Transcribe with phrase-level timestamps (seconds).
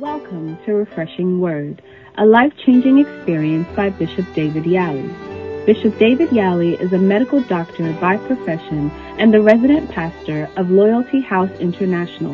[0.00, 1.82] Welcome to Refreshing Word,
[2.16, 5.66] a life changing experience by Bishop David Yalley.
[5.66, 11.20] Bishop David Yalley is a medical doctor by profession and the resident pastor of Loyalty
[11.20, 12.32] House International,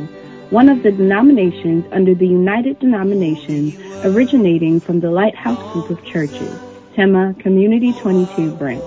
[0.51, 3.75] one of the denominations under the United Denominations
[4.05, 6.57] originating from the Lighthouse Group of Churches,
[6.95, 8.85] Tema Community 22 branch.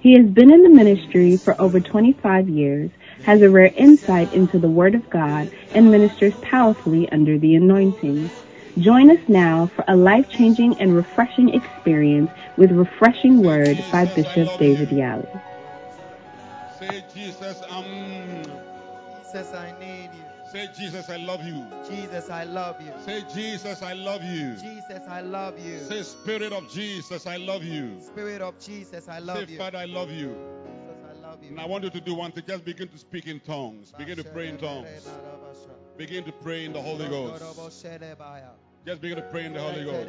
[0.00, 2.90] He has been in the ministry for over 25 years,
[3.24, 8.30] has a rare insight into the Word of God, and ministers powerfully under the anointing.
[8.78, 14.48] Join us now for a life changing and refreshing experience with Refreshing Word by Bishop
[14.58, 15.42] David Yalley.
[16.78, 20.22] Say, Jesus, um, Jesus, I need you.
[20.52, 21.66] say, Jesus, I love you.
[21.88, 22.92] Jesus, I love you.
[23.04, 24.54] Say, Jesus, I love you.
[24.54, 25.80] Jesus, I love you.
[25.80, 28.00] Say, Spirit of Jesus, I love you.
[28.00, 29.58] Spirit of Jesus, I love Say, you.
[29.58, 30.36] Father, I love you.
[31.42, 32.44] And I want you to do one thing.
[32.46, 33.92] Just begin to speak in tongues.
[33.96, 35.08] Begin to pray in tongues.
[35.96, 37.42] Begin to pray in the Holy Ghost.
[38.86, 40.08] Just begin to pray in the Holy Ghost.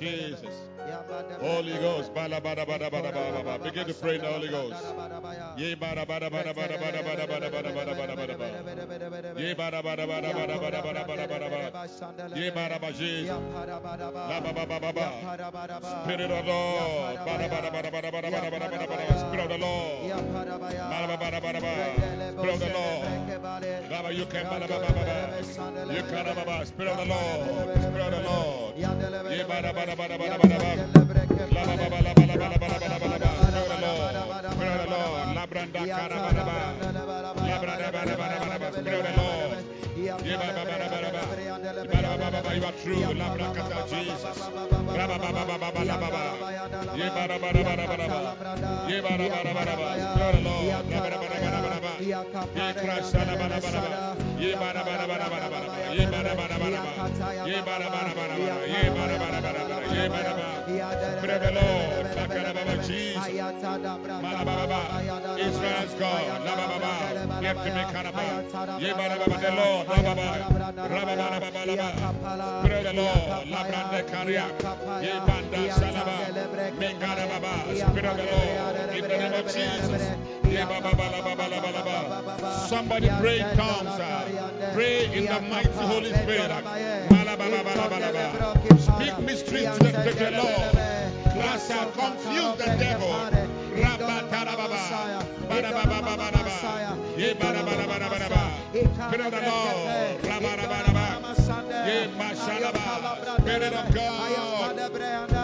[0.00, 0.54] Jesus.
[1.40, 2.14] Holy Ghost.
[2.14, 4.82] Begin to pray in the Holy Ghost.
[9.36, 11.26] Ye ba da ba da ba da ba da ba da ba da ba da
[11.26, 11.60] ba da ba da ba da ba da ba.
[11.60, 12.08] Ye ba da ba da ba da ba da ba da ba da ba da
[12.08, 12.36] ba da ba.
[12.36, 13.28] Ye ba da ba Jesus.
[14.30, 15.06] La ba ba ba ba ba.
[16.04, 17.16] Spirit of the Lord.
[17.26, 18.78] Ba da ba da ba da ba da ba da ba da ba da ba
[18.78, 19.16] da ba da.
[19.16, 20.10] Spirit of the Lord.
[20.90, 21.74] Ba da ba ba da ba da ba.
[22.32, 24.14] Spirit of the Lord.
[24.16, 25.16] You can ba da ba ba ba ba.
[25.92, 26.56] You can ba ba.
[26.66, 27.82] Spirit of the Lord.
[27.82, 28.76] Spirit of the Lord.
[28.76, 30.72] Ye ba da ba da ba da ba da ba da ba.
[31.52, 33.20] La ba ba ba la ba la ba la ba la ba la ba.
[33.36, 34.16] Spirit of the Lord.
[34.50, 35.28] Spirit of the Lord.
[35.36, 36.44] La branda kara ba da.
[37.46, 39.64] La branda ba da ba us through the Lord.
[39.96, 40.10] You
[42.64, 44.36] are true, Labrakata Jesus.
[44.36, 45.22] Through the
[60.36, 60.55] Lord.
[61.26, 61.66] Rebelo,
[62.14, 63.18] Takarababa Jesus,
[64.22, 64.80] Malababa,
[65.98, 66.52] God, the
[69.56, 70.26] Lord, the Lord,
[72.84, 73.26] the Lord,
[78.94, 80.02] in the name of Jesus.
[82.68, 84.00] Somebody pray in tongues.
[84.74, 86.50] Pray in the mighty Holy Spirit.
[88.80, 90.95] Speak mysteries to the Lord
[91.56, 93.06] that shall confuse the devil.
[105.06, 105.35] Spirit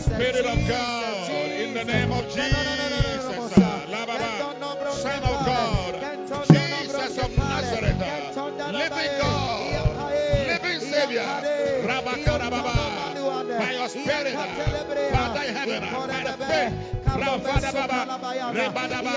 [0.00, 3.52] Spirit of God, in the name of Jesus,
[5.02, 5.94] Son of God,
[6.48, 9.88] Jesus of Nazareth, ah, living God,
[10.48, 11.22] living Savior,
[11.88, 12.74] Rabakarababa,
[13.58, 14.46] by your Spirit, ah,
[15.12, 16.72] Father in heaven, ah, by the faith,
[17.06, 18.00] Rabadababa,
[18.52, 19.14] Rebadaba,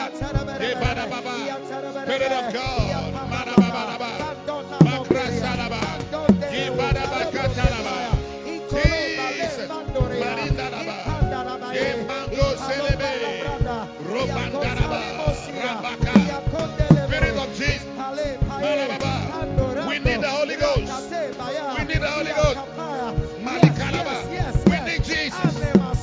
[0.60, 1.36] Rebadababa,
[2.06, 3.19] Spirit of God,
[17.08, 17.86] Spirit of Jesus,
[19.88, 21.12] we need the Holy Ghost,
[21.78, 22.60] we need the Holy Ghost,
[23.46, 24.16] Malikalaba,
[24.70, 25.54] we need Jesus,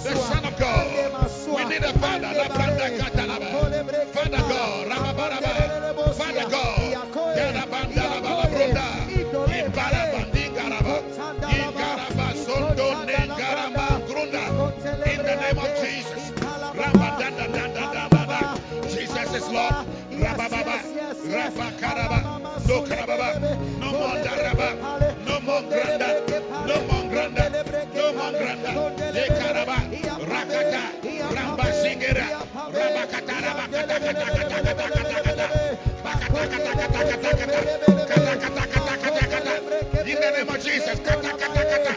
[0.05, 0.87] the Son of God,
[1.47, 2.35] we need the Father,
[4.15, 6.86] Father God, Father God,
[19.53, 19.87] Lord.
[20.11, 20.77] Rabababa,
[21.29, 22.19] Rabakaraba,
[22.67, 23.29] no Karababa,
[23.81, 24.69] no more Daraba,
[25.27, 26.09] no more Granda,
[26.67, 27.45] no more Granda,
[27.95, 28.73] no more Granda,
[29.15, 29.77] Le Karaba,
[30.31, 30.83] Rakata,
[31.35, 32.27] Ramba Singera,
[32.73, 34.17] Rabakata, Rabakata,
[40.07, 41.97] in the name of Jesus, kata kata kata,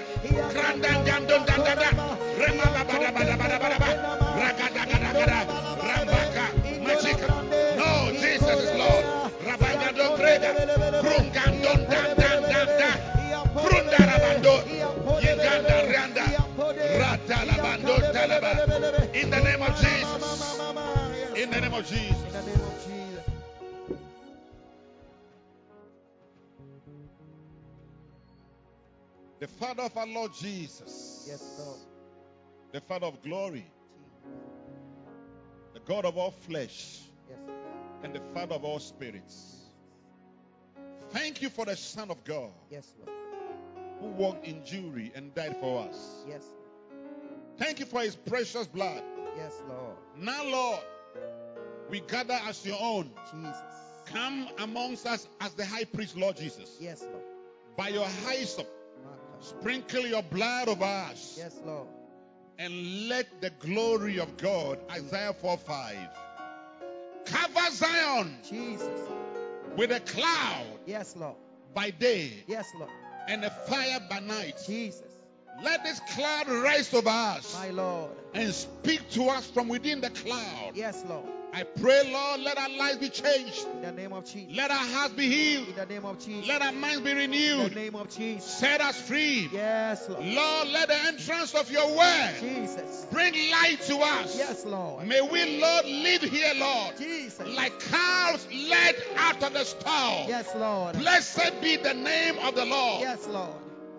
[4.40, 5.59] rakata kata.
[21.80, 22.24] Of Jesus.
[22.26, 23.24] In the name of Jesus.
[29.40, 31.26] The Father of our Lord Jesus.
[31.28, 31.80] Yes, Lord.
[32.74, 33.66] The Father of glory.
[34.24, 35.74] Jesus.
[35.74, 37.00] The God of all flesh.
[37.30, 37.40] Yes.
[38.04, 39.56] And the Father of all spirits.
[41.12, 43.18] Thank you for the Son of God Yes, Lord.
[44.00, 46.24] who walked in Jewry and died for us.
[46.28, 46.44] Yes.
[47.58, 49.02] Thank you for his precious blood.
[49.38, 49.96] Yes, Lord.
[50.18, 50.80] Now, Lord,
[51.90, 53.10] we gather as your own.
[53.32, 53.56] Jesus.
[54.06, 56.78] Come amongst us as the high priest, Lord Jesus.
[56.80, 57.24] Yes, Lord.
[57.78, 58.68] By your hyssop,
[59.40, 61.36] sprinkle your blood over us.
[61.38, 61.88] Yes, Lord.
[62.58, 65.98] And let the glory of God, Isaiah 4 5,
[67.26, 68.90] cover Zion Jesus.
[69.78, 71.36] with a cloud Yes, Lord.
[71.74, 72.90] by day Yes, Lord.
[73.28, 74.56] and a fire by night.
[74.66, 75.04] Jesus.
[75.64, 78.12] Let this cloud rise over us My Lord.
[78.34, 80.72] and speak to us from within the cloud.
[80.74, 81.26] Yes, Lord.
[81.52, 83.66] I pray, Lord, let our lives be changed.
[83.74, 84.56] In the name of Jesus.
[84.56, 85.68] Let our hearts be healed.
[85.70, 86.48] In the name of Jesus.
[86.48, 87.60] Let our minds be renewed.
[87.62, 88.46] In the name of Jesus.
[88.46, 89.50] Set us free.
[89.52, 90.24] Yes, Lord.
[90.26, 93.08] Lord, let the entrance of your word Jesus.
[93.12, 94.38] bring light to us.
[94.38, 95.08] Yes, Lord.
[95.08, 97.48] May we, Lord, live here, Lord, Jesus.
[97.48, 100.26] like calves led out of the stall.
[100.28, 100.98] Yes, Lord.
[100.98, 103.50] Blessed be the name of the Lord Yes, Lord.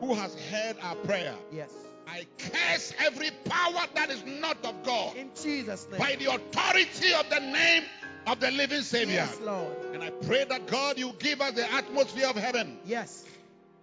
[0.00, 1.34] who has heard our prayer.
[1.52, 1.70] Yes.
[2.10, 5.98] I curse every power that is not of God In Jesus' name.
[6.00, 7.84] by the authority of the name
[8.26, 9.14] of the living Savior.
[9.14, 9.76] Yes, Lord.
[9.94, 12.78] And I pray that God, you give us the atmosphere of heaven.
[12.84, 13.24] Yes.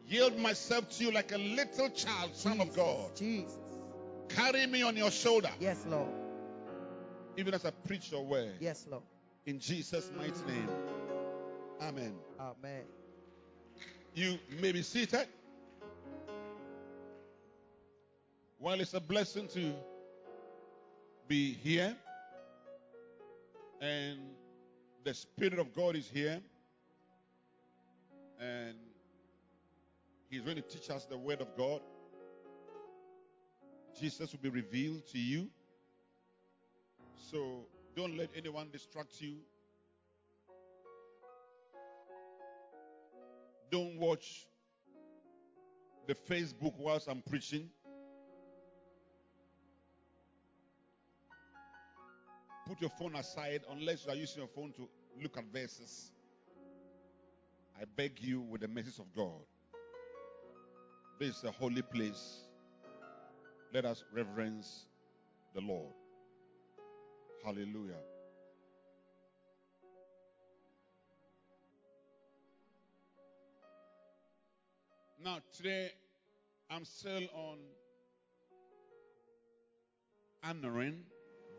[0.07, 3.15] Yield myself to you like a little child, son of God.
[3.15, 3.57] Jesus.
[4.29, 6.09] Carry me on your shoulder, Yes, Lord.
[7.37, 8.53] even as I preach your word.
[8.59, 9.03] Yes, Lord.
[9.45, 10.69] In Jesus' mighty name.
[11.81, 12.13] Amen.
[12.39, 12.83] Amen.
[14.13, 15.27] You may be seated.
[18.59, 19.71] Well, it's a blessing to
[21.27, 21.95] be here.
[23.79, 24.17] And
[25.03, 26.41] the Spirit of God is here.
[28.41, 28.75] And
[30.31, 31.81] He's going to teach us the Word of God.
[33.99, 35.49] Jesus will be revealed to you.
[37.31, 39.35] So don't let anyone distract you.
[43.69, 44.47] Don't watch
[46.07, 47.69] the Facebook whilst I'm preaching.
[52.67, 54.89] Put your phone aside unless you are using your phone to
[55.21, 56.11] look at verses.
[57.79, 59.41] I beg you with the message of God.
[61.17, 62.41] This is a holy place.
[63.73, 64.85] Let us reverence
[65.55, 65.93] the Lord.
[67.45, 67.93] Hallelujah.
[75.23, 75.91] Now, today,
[76.69, 77.59] I'm still on
[80.43, 81.03] honoring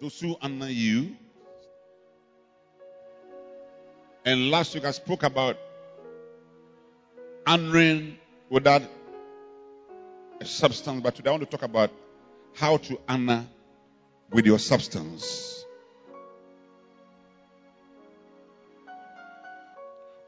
[0.00, 1.16] those who honor you.
[4.24, 5.56] And last week I spoke about
[7.46, 8.18] honoring
[8.50, 8.82] without
[10.40, 11.90] a substance, but today I want to talk about
[12.54, 13.46] how to honor
[14.30, 15.64] with your substance.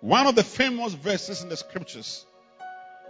[0.00, 2.24] One of the famous verses in the scriptures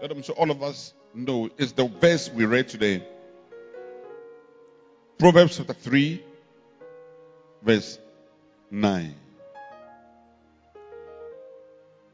[0.01, 3.07] that I'm sure all of us know is the verse we read today.
[5.19, 6.25] Proverbs chapter 3,
[7.62, 7.99] verse
[8.71, 9.14] 9.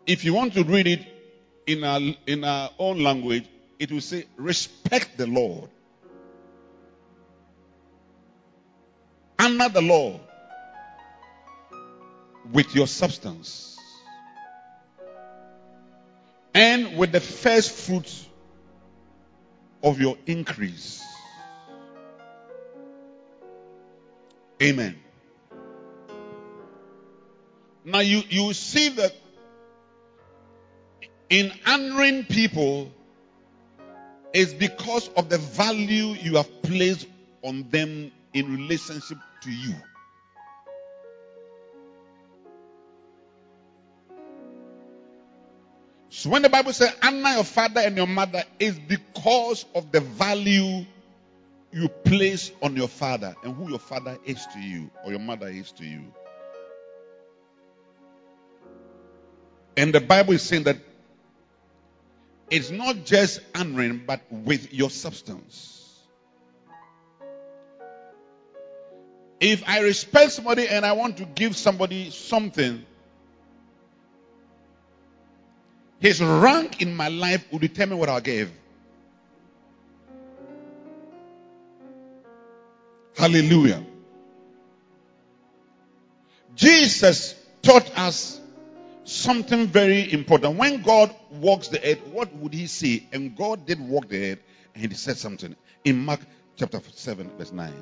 [0.07, 1.01] If you want to read it
[1.67, 3.45] in our, in our own language,
[3.79, 5.69] it will say, Respect the Lord.
[9.39, 10.21] Honor the Lord
[12.53, 13.79] with your substance
[16.55, 18.11] and with the first fruit
[19.83, 21.03] of your increase.
[24.63, 24.97] Amen.
[27.87, 29.15] Now you, you see that
[31.31, 32.91] in honoring people
[34.33, 37.07] is because of the value you have placed
[37.45, 39.73] on them in relationship to you.
[46.09, 50.01] So when the Bible says honor your father and your mother is because of the
[50.01, 50.85] value
[51.71, 55.47] you place on your father and who your father is to you or your mother
[55.47, 56.03] is to you.
[59.77, 60.79] And the Bible is saying that
[62.51, 65.73] it's not just honoring, but with your substance.
[69.41, 72.85] If I respect somebody and I want to give somebody something,
[76.01, 78.51] his rank in my life will determine what I'll give.
[83.17, 83.85] Hallelujah.
[86.55, 88.41] Jesus taught us
[89.07, 90.57] something very important.
[90.57, 93.07] When God walks the earth, what would he say?
[93.13, 94.39] And God did walk the earth
[94.75, 96.21] and he said something in Mark
[96.57, 97.73] chapter 7, verse 9.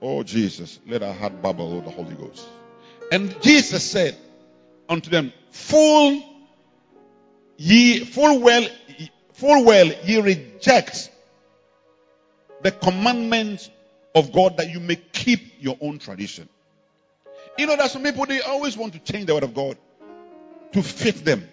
[0.00, 2.46] Oh, Jesus, let our heart bubble with the Holy Ghost.
[3.10, 4.16] And Jesus said
[4.88, 6.22] unto them, Full
[7.56, 8.68] ye, full well,
[9.32, 11.10] full well ye reject
[12.62, 13.70] the commandments
[14.14, 16.48] of God that you may keep your own tradition.
[17.58, 19.78] You know, that some people they always want to change the word of God
[20.72, 21.48] to fit them.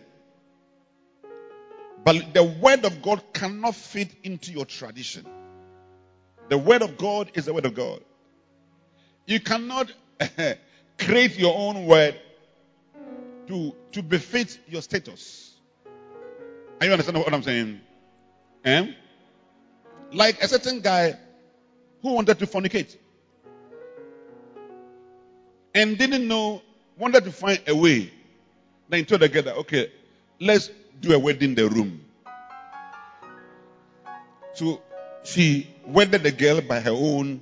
[2.03, 5.25] But the word of God cannot fit into your tradition.
[6.49, 8.01] The word of God is the word of God.
[9.25, 9.91] You cannot
[10.99, 12.19] create your own word
[13.47, 15.55] to, to befit your status.
[16.81, 17.79] Are you understand what I'm saying?
[18.65, 18.87] Eh?
[20.11, 21.17] Like a certain guy
[22.01, 22.97] who wanted to fornicate
[25.73, 26.61] and didn't know,
[26.97, 28.11] wanted to find a way.
[28.89, 29.91] Then he told together, okay,
[30.39, 30.69] let's
[31.01, 32.01] do a wedding in the room.
[34.53, 34.81] So
[35.23, 37.41] she wedded the girl by her own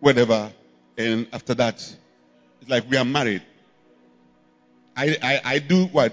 [0.00, 0.50] whatever,
[0.96, 3.42] and after that, it's like we are married.
[4.96, 6.12] I, I, I do what?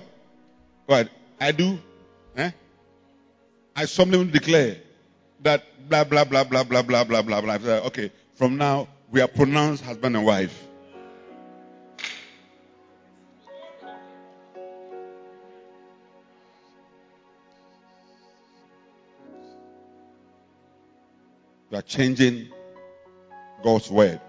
[0.85, 1.09] What?
[1.39, 1.79] I do?
[2.35, 2.51] Eh?
[3.75, 4.77] I solemnly declare
[5.41, 7.73] that blah, blah, blah, blah, blah, blah, blah, blah, blah.
[7.87, 10.66] Okay, from now, we are pronounced husband and wife.
[21.77, 22.49] You are changing
[23.63, 24.19] God's word.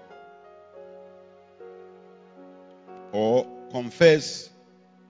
[3.10, 4.50] Or confess.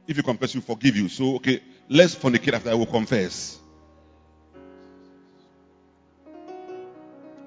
[0.06, 1.08] If you confess, you forgive you.
[1.08, 3.58] So, okay, let's fornicate after I will confess.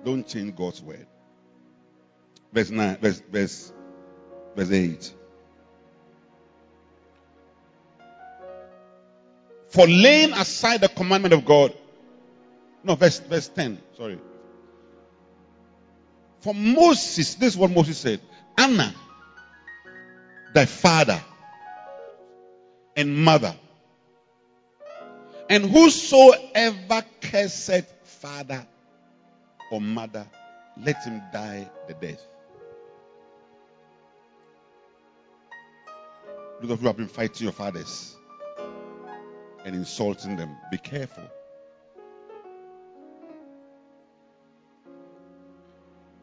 [0.04, 1.08] Don't change God's word.
[2.52, 3.72] Verse 9, verse, verse,
[4.58, 5.14] verse 8.
[9.70, 11.74] For laying aside the commandment of God.
[12.84, 13.82] No, verse, verse 10.
[13.96, 14.20] Sorry.
[16.42, 18.20] For Moses, this is what Moses said
[18.58, 18.94] Anna,
[20.54, 21.22] thy father
[22.96, 23.56] and mother,
[25.50, 28.66] and whosoever curseth father
[29.72, 30.26] or mother,
[30.78, 32.22] let him die the death.
[36.62, 38.16] Those of you have been fighting your fathers
[39.66, 41.24] and insulting them, be careful.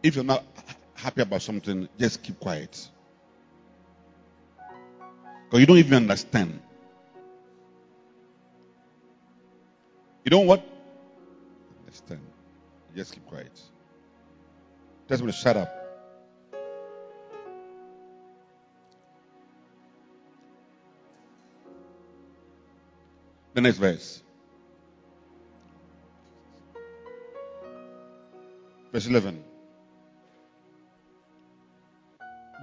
[0.02, 0.44] If you're not
[0.94, 2.88] happy about something, just keep quiet.
[5.44, 6.60] Because you don't even understand.
[10.24, 10.64] You don't what?
[11.86, 12.20] Understand.
[12.94, 13.60] Just keep quiet.
[15.08, 15.74] Just want to shut up.
[23.54, 24.22] The next verse.
[28.92, 29.42] Verse 11.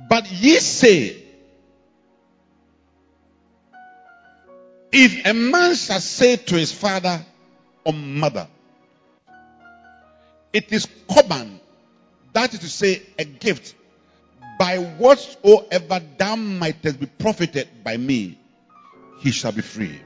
[0.07, 1.24] But ye say,
[4.91, 7.24] if a man shall say to his father
[7.83, 8.47] or mother,
[10.53, 11.59] it is common,
[12.33, 13.75] that is to say, a gift,
[14.57, 18.38] by whatsoever thou mightest be profited by me,
[19.19, 20.00] he shall be free.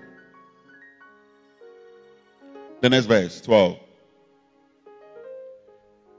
[2.81, 3.77] The next verse, 12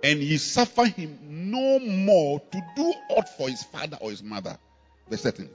[0.03, 1.19] and he suffer him
[1.51, 4.59] no more to do aught for his father or his mother.
[5.09, 5.49] Verse 13.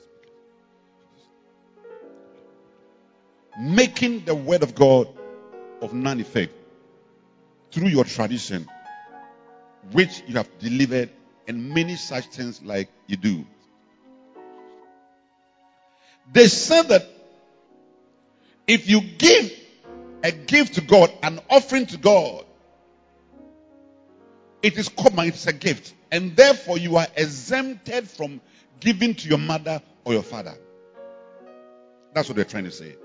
[3.59, 5.07] Making the word of God
[5.81, 6.53] of none effect
[7.71, 8.67] through your tradition,
[9.91, 11.09] which you have delivered,
[11.47, 13.45] and many such things like you do.
[16.31, 17.07] They said that
[18.67, 19.51] if you give
[20.23, 22.44] a gift to God, an offering to God,
[24.61, 25.93] it is common, it's a gift.
[26.11, 28.41] And therefore, you are exempted from
[28.79, 30.55] giving to your mother or your father.
[32.13, 32.95] That's what they're trying to say.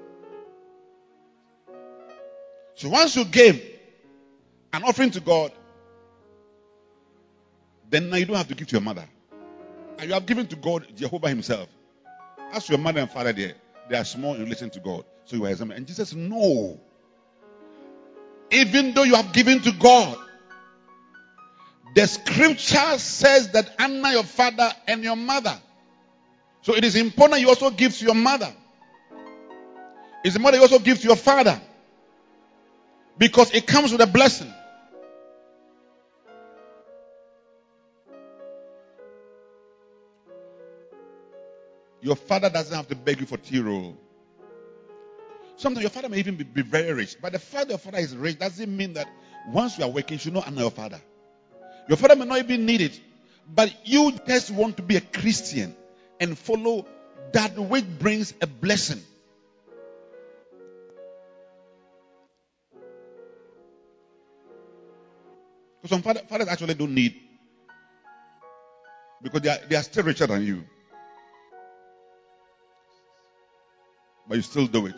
[2.76, 3.60] So once you give
[4.72, 5.52] an offering to God,
[7.90, 9.06] then now you don't have to give to your mother.
[9.98, 11.68] And you have given to God Jehovah Himself.
[12.52, 13.54] As your mother and father there,
[13.88, 15.04] they are small in relation to God.
[15.24, 15.76] So you are exempted.
[15.76, 16.80] And Jesus, no.
[18.50, 20.16] Even though you have given to God,
[21.94, 25.58] the scripture says that honor your father and your mother.
[26.62, 28.52] So it is important you also give to your mother.
[30.22, 31.60] It's important you also give to your father.
[33.18, 34.52] Because it comes with a blessing.
[42.02, 43.96] Your father doesn't have to beg you for tea roll.
[45.56, 48.16] Sometimes your father may even be, be very rich, but the fact your father is
[48.16, 49.08] rich doesn't mean that
[49.48, 51.00] once you are working, you should not honor your father.
[51.90, 53.00] Your father may not even need it,
[53.52, 55.74] but you just want to be a Christian
[56.20, 56.86] and follow
[57.32, 59.02] that which brings a blessing.
[65.82, 67.16] Because some father, fathers actually don't need,
[69.20, 70.64] because they are, they are still richer than you.
[74.28, 74.94] But you still do it.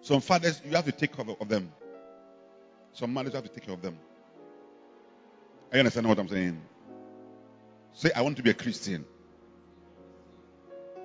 [0.00, 1.72] Some fathers, you have to take care of them.
[2.94, 3.96] Some mothers, you have to take care of them.
[5.72, 6.60] Are you understand what I'm saying?
[7.94, 9.06] Say, I want to be a Christian.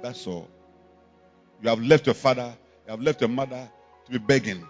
[0.02, 0.50] That's all.
[1.62, 2.54] You have left your father,
[2.86, 3.70] you have left your mother
[4.06, 4.68] to be begging.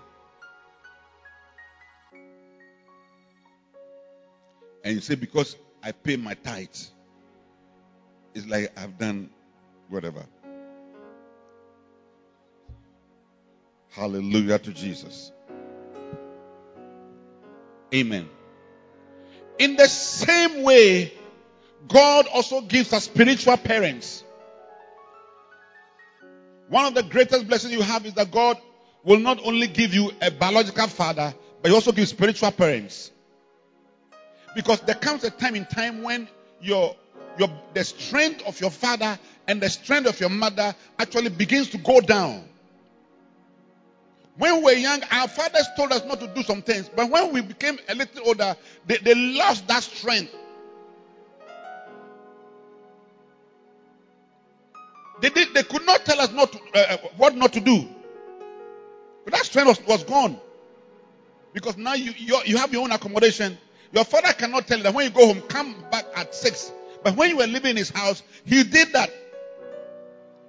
[4.84, 6.68] And you say, because I pay my tithe,
[8.36, 9.32] it's like I've done
[9.90, 10.24] whatever.
[13.90, 15.32] Hallelujah to Jesus.
[17.96, 18.30] Amen.
[19.60, 21.14] In the same way,
[21.88, 24.24] God also gives us spiritual parents.
[26.70, 28.58] One of the greatest blessings you have is that God
[29.04, 33.12] will not only give you a biological father, but He also gives spiritual parents.
[34.54, 36.28] Because there comes a time in time when
[36.62, 36.96] your,
[37.38, 41.78] your, the strength of your father and the strength of your mother actually begins to
[41.78, 42.48] go down.
[44.38, 47.34] When we were young, our fathers told us not to do some things, but when
[47.34, 50.34] we became a little older, they, they lost that strength.
[55.22, 55.54] They did.
[55.54, 57.88] They could not tell us not to, uh, uh, what not to do.
[59.24, 60.40] But that strength was, was gone
[61.54, 62.14] because now you
[62.46, 63.58] you have your own accommodation.
[63.92, 66.72] Your father cannot tell you that when you go home, come back at six.
[67.04, 69.10] But when you were living in his house, he did that.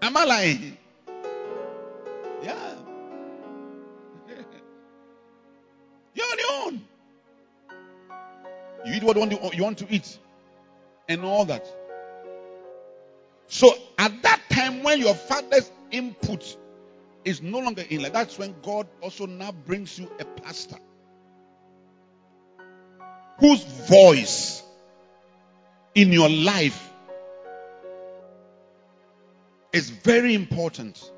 [0.02, 0.76] Am I lying?
[8.88, 9.16] You eat what
[9.54, 10.18] you want to eat,
[11.08, 11.66] and all that.
[13.46, 16.56] So at that time when your father's input
[17.24, 20.76] is no longer in, like that's when God also now brings you a pastor
[23.38, 24.62] whose voice
[25.94, 26.90] in your life
[29.72, 31.12] is very important.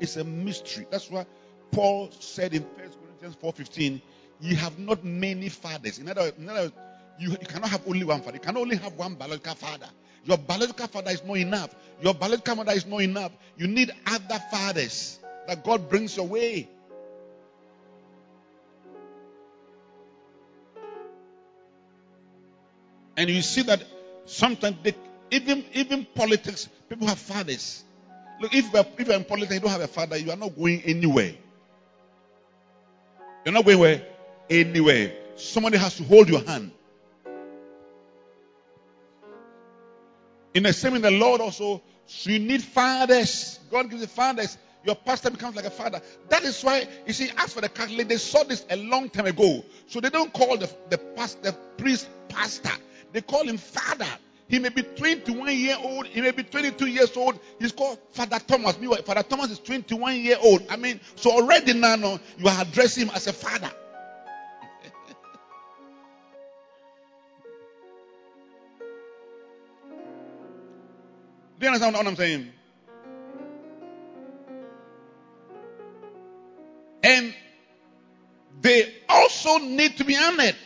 [0.00, 0.86] It's a mystery.
[0.90, 1.26] That's why
[1.70, 4.02] Paul said in 1 Corinthians 4:15,
[4.44, 6.70] "You have not many fathers." In other, words, in other
[7.18, 8.36] you, you cannot have only one father.
[8.36, 9.88] You can only have one biological father.
[10.24, 11.74] Your biological father is not enough.
[12.02, 13.32] Your biological mother is not enough.
[13.56, 16.68] You need other fathers that God brings your way.
[23.16, 23.82] And you see that
[24.26, 24.94] sometimes they,
[25.30, 27.84] even even politics, people have fathers.
[28.40, 30.56] Look, if you're, if you're in politics, you don't have a father, you are not
[30.56, 31.34] going anywhere.
[33.44, 34.13] You're not going where?
[34.48, 35.12] Anywhere.
[35.36, 36.70] Somebody has to hold your hand.
[40.54, 43.58] In the same in the Lord also, so you need fathers.
[43.70, 44.56] God gives you fathers.
[44.84, 46.00] Your pastor becomes like a father.
[46.28, 49.26] That is why, you see, as for the Catholic, they saw this a long time
[49.26, 49.64] ago.
[49.88, 52.70] So they don't call the, the, past, the priest pastor.
[53.12, 54.06] They call him father.
[54.46, 56.06] He may be 21 year old.
[56.06, 57.40] He may be 22 years old.
[57.58, 58.76] He's called Father Thomas.
[58.76, 60.62] Father Thomas is 21 year old.
[60.68, 63.70] I mean, so already now, no, you are addressing him as a father.
[71.74, 72.52] Understand what I'm saying?
[77.02, 77.34] And
[78.60, 80.56] they also need to be honored.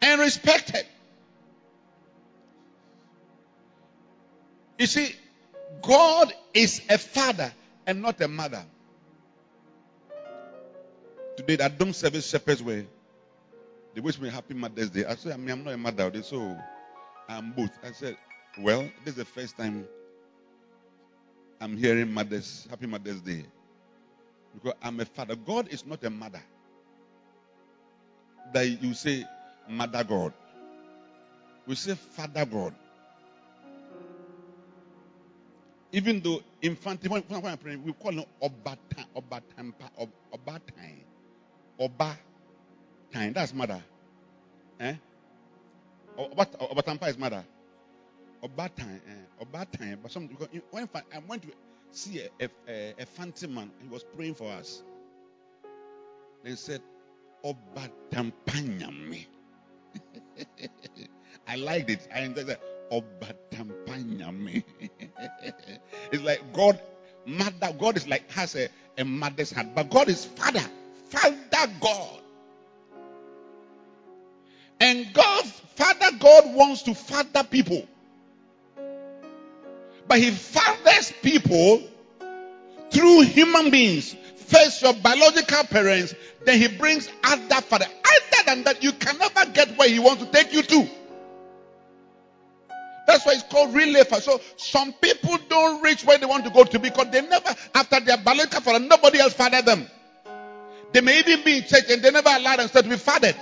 [0.00, 0.86] And respected.
[4.78, 5.14] You see,
[5.82, 7.52] God is a father
[7.86, 8.64] and not a mother.
[11.36, 12.86] Today, that don't service shepherd's way.
[13.94, 15.04] They wish me happy Mother's Day.
[15.06, 16.22] I said, I mean, I'm not a mother.
[16.22, 16.56] So
[17.28, 17.70] I'm both.
[17.84, 18.16] I said,
[18.60, 19.86] well, this is the first time
[21.60, 23.44] I'm hearing Mother's Happy Mother's Day.
[24.54, 25.36] Because I'm a father.
[25.36, 26.42] God is not a mother.
[28.52, 29.24] That you say
[29.68, 30.32] Mother God.
[31.66, 32.74] We say Father God.
[35.92, 41.04] Even though infant, when, when I'm praying, we call him Obatan, Obatampa, Obatine.
[41.78, 42.18] Oba
[43.12, 43.32] time.
[43.32, 43.82] That's mother.
[44.80, 44.94] Eh?
[46.18, 47.44] Obatampa is mother.
[48.42, 49.00] Obatime.
[49.08, 49.44] Eh?
[49.44, 49.98] Obatime.
[50.02, 50.28] But some,
[50.70, 51.48] when I went to
[51.90, 54.82] see a, a, a, phantom man, he was praying for us.
[56.44, 56.82] They said,
[57.44, 59.26] Obatampanyame.
[61.48, 62.08] I liked it.
[62.14, 62.60] I enjoyed that.
[62.90, 64.64] Obatampanyame.
[66.12, 66.80] it's like God,
[67.26, 70.62] mother, God is like has a, a mother's heart, but God is father,
[71.10, 72.17] father God.
[74.80, 75.44] And God,
[75.76, 77.86] Father God wants to father people.
[80.06, 81.82] But He fathers people
[82.90, 84.14] through human beings.
[84.46, 86.14] First, your biological parents,
[86.44, 87.86] then He brings other father.
[87.86, 90.88] Other than that, you can never get where He wants to take you to.
[93.06, 94.04] That's why it's called relay.
[94.20, 98.00] So some people don't reach where they want to go to because they never, after
[98.00, 99.86] their biological father, nobody else fathered them.
[100.92, 103.36] They may even be in church and they never allow themselves to be fathered.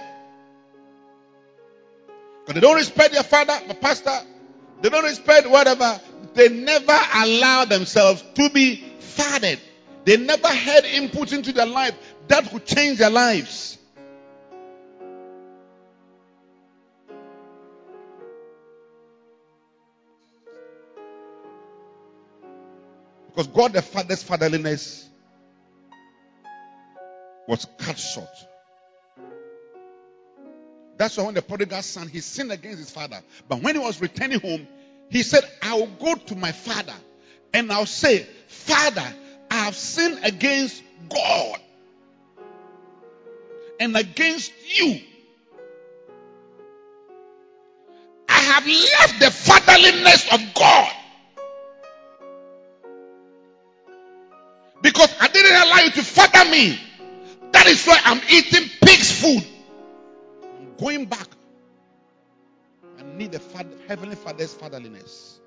[2.46, 4.16] Because they don't respect their father, the pastor.
[4.80, 6.00] They don't respect whatever.
[6.34, 9.58] They never allow themselves to be fathered.
[10.04, 11.96] They never had input into their life
[12.28, 13.78] that could change their lives.
[23.28, 25.08] Because God the Father's fatherliness
[27.48, 28.28] was cut short.
[30.96, 33.20] That's why when the prodigal son, he sinned against his father.
[33.48, 34.66] But when he was returning home,
[35.10, 36.94] he said, I will go to my father
[37.52, 39.06] and I'll say, Father,
[39.50, 41.60] I have sinned against God
[43.78, 45.00] and against you.
[48.28, 50.92] I have left the fatherliness of God
[54.82, 56.80] because I didn't allow you to father me.
[57.52, 59.46] That is why I'm eating pig's food.
[60.78, 61.28] Going back.
[62.98, 65.40] and need the father, heavenly father's fatherliness.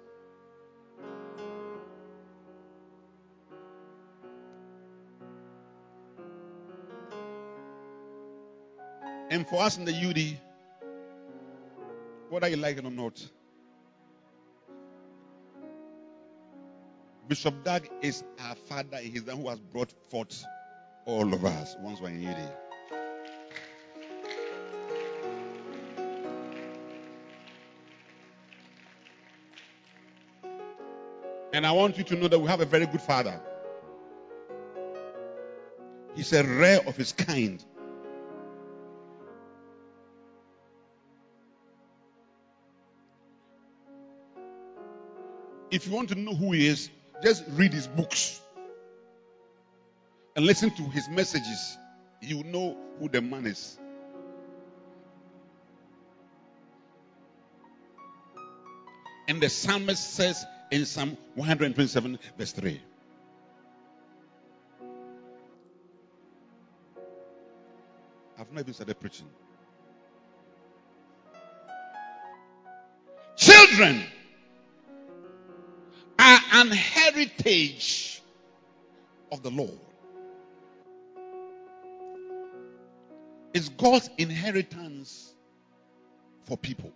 [9.32, 10.39] And for us in the UD,
[12.30, 13.24] whether you like it or not,
[17.28, 18.98] Bishop Dag is our father.
[18.98, 20.44] He's the one who has brought forth
[21.06, 22.68] all of us once we're in UD.
[31.60, 33.38] And I want you to know that we have a very good father.
[36.15, 37.62] He's a rare of his kind.
[45.69, 46.89] If you want to know who he is,
[47.22, 48.39] just read his books
[50.38, 51.78] and listen to his messages.
[52.22, 53.78] You know who the man is.
[59.28, 62.82] And the psalmist says in Psalm 127, verse 3.
[68.39, 69.27] I've not even started preaching.
[73.36, 74.03] Children
[76.17, 78.21] are an heritage
[79.32, 79.79] of the Lord.
[83.53, 85.34] It's God's inheritance
[86.45, 86.91] for people.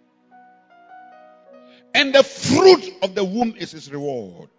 [2.03, 4.49] And the fruit of the womb is his reward.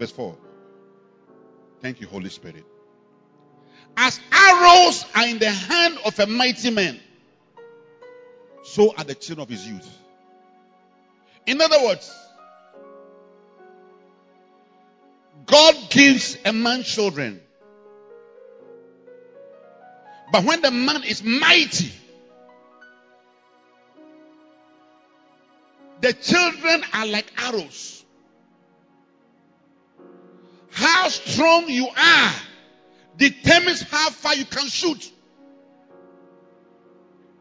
[0.00, 0.36] Verse 4.
[1.80, 2.64] Thank you, Holy Spirit.
[3.96, 6.98] As arrows are in the hand of a mighty man,
[8.64, 9.88] so are the children of his youth.
[11.46, 12.12] In other words,
[15.46, 17.40] God gives a man children.
[20.32, 21.92] But when the man is mighty,
[26.06, 28.04] the children are like arrows.
[30.70, 32.32] How strong you are
[33.16, 35.10] determines how far you can shoot.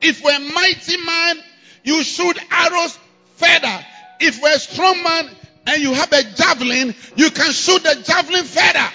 [0.02, 1.44] If we're a mighty man,
[1.84, 2.98] you shoot arrows
[3.36, 3.86] further.
[4.20, 5.30] If we're a strong man
[5.68, 8.90] and you have a javelin, you can shoot the javelin further.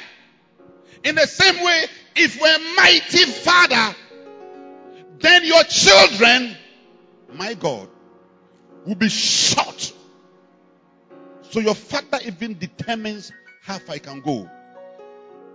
[1.04, 1.84] In the same way,
[2.16, 3.96] if we're a mighty father,
[5.20, 6.56] then your children,
[7.34, 7.88] my God,
[8.86, 9.92] will be shot.
[11.50, 14.48] So your father even determines how far he can go.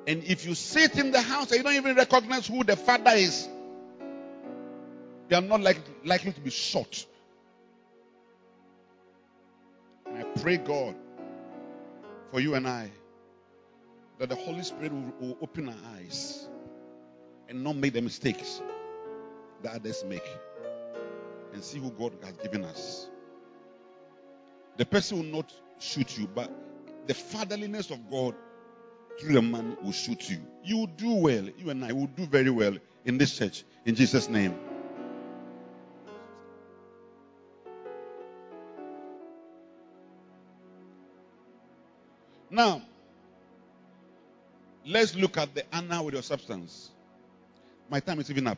[0.08, 3.12] And if you sit in the house and you don't even recognize who the father
[3.12, 3.48] is,
[5.30, 7.06] you are not like, likely to be shot.
[10.06, 10.96] And I pray, God,
[12.32, 12.92] for you and I,
[14.20, 16.48] that the Holy Spirit will, will open our eyes
[17.50, 18.62] and not make the mistakes
[19.64, 20.28] that others make
[21.54, 23.10] and see who God has given us.
[24.78, 26.52] The person will not shoot you, but
[27.08, 28.36] the fatherliness of God
[29.20, 30.40] through the man will shoot you.
[30.64, 31.48] You will do well.
[31.58, 33.64] You and I will do very well in this church.
[33.86, 34.56] In Jesus' name.
[42.50, 42.82] Now,
[44.86, 46.92] let's look at the honor with your substance.
[47.90, 48.58] My time is even up.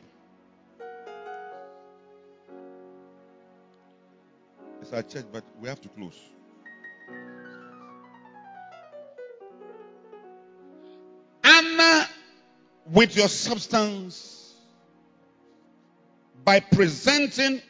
[4.90, 6.18] It's our church, but we have to close.
[11.44, 12.08] Anna
[12.90, 14.54] with your substance
[16.42, 17.60] by presenting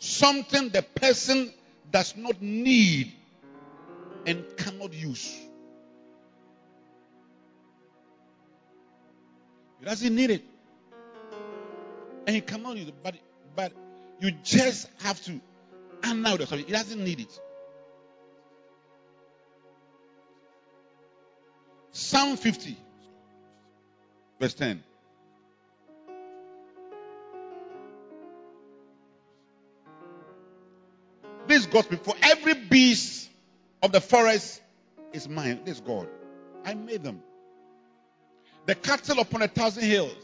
[0.00, 1.52] something the person
[1.92, 3.12] does not need
[4.26, 5.32] and cannot use.
[9.78, 10.44] He doesn't need it.
[12.26, 12.94] And he cannot use it.
[13.00, 13.14] But
[13.54, 13.72] but
[14.18, 15.40] you just have to
[16.04, 17.40] and now sorry, he doesn't need it.
[21.92, 22.76] Psalm 50,
[24.40, 24.82] verse 10.
[31.46, 33.28] This gospel for every beast
[33.82, 34.60] of the forest
[35.12, 35.60] is mine.
[35.64, 36.08] This God.
[36.64, 37.22] I made them.
[38.66, 40.16] The cattle upon a thousand hills,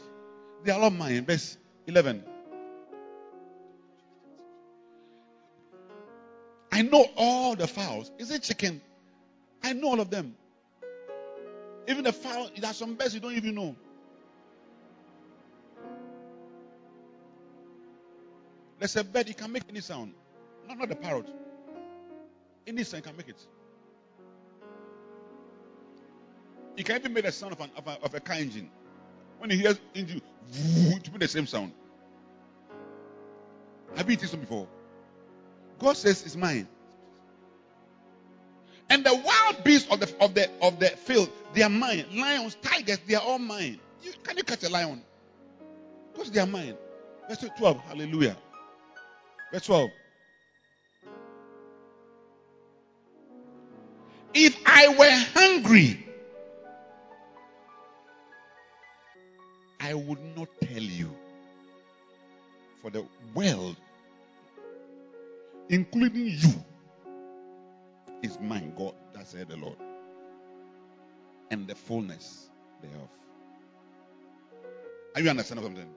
[0.63, 1.25] they are all mine.
[1.25, 2.23] Verse 11.
[6.81, 8.09] I know all the fowls.
[8.17, 8.81] Is it chicken?
[9.61, 10.35] I know all of them.
[11.87, 13.75] Even the fowl, there are some birds you don't even know.
[18.79, 20.13] There's a bird, it can make any sound.
[20.67, 21.27] No, not the parrot.
[22.65, 23.45] Any sound can make it.
[26.75, 28.71] He can even make the sound of, an, of, a, of a car engine.
[29.37, 30.19] When he hears engine,
[31.03, 31.73] to make the same sound.
[33.95, 34.67] Have you eaten some before?
[35.81, 36.67] God says it's mine.
[38.89, 42.05] And the wild beasts of the of the of the field, they are mine.
[42.13, 43.79] Lions, tigers, they are all mine.
[44.03, 45.01] You, can you catch a lion?
[46.13, 46.75] Because they are mine.
[47.27, 47.79] Verse 12.
[47.79, 48.37] Hallelujah.
[49.51, 49.89] Verse 12.
[54.33, 56.05] If I were hungry,
[59.79, 61.09] I would not tell you.
[62.81, 63.77] For the world
[65.71, 66.63] including you,
[68.21, 69.77] is mine, God, that said the Lord,
[71.49, 72.49] and the fullness
[72.81, 73.09] thereof.
[75.15, 75.89] Are you understanding saying?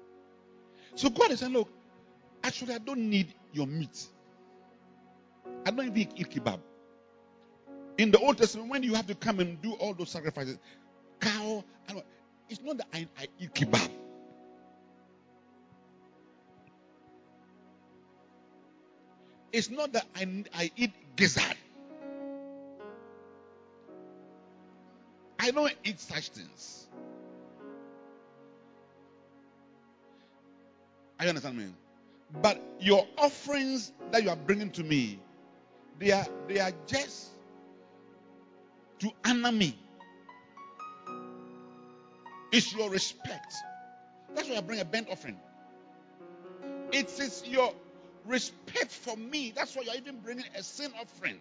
[0.95, 1.69] So God is saying, look,
[2.43, 4.07] actually, I don't need your meat.
[5.67, 6.61] I don't even eat kebab.
[7.99, 10.59] In the Old Testament, when you have to come and do all those sacrifices,
[11.21, 11.65] cow,
[12.49, 13.91] it's not that I, I eat kebab.
[19.55, 21.45] It's not that I, I eat gizzard.
[25.39, 26.89] I don't eat such things.
[31.21, 31.67] I understand me.
[32.43, 35.21] But your offerings that you are bringing to me,
[36.01, 37.29] they are they are just
[38.99, 39.79] to honor me.
[42.51, 43.55] It's your respect.
[44.35, 45.39] That's why I bring a burnt offering.
[46.91, 47.73] It is your
[48.27, 49.53] respect for me.
[49.55, 51.39] That's why you're even bringing a sin offering.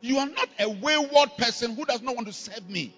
[0.00, 2.94] You are not a wayward person who does not want to serve me.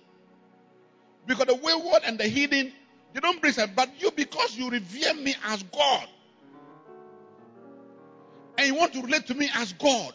[1.27, 2.73] Because the wayward and the hidden,
[3.15, 6.07] they don't bring serve, but you because you revere me as God.
[8.59, 10.13] And you want to relate to me as God.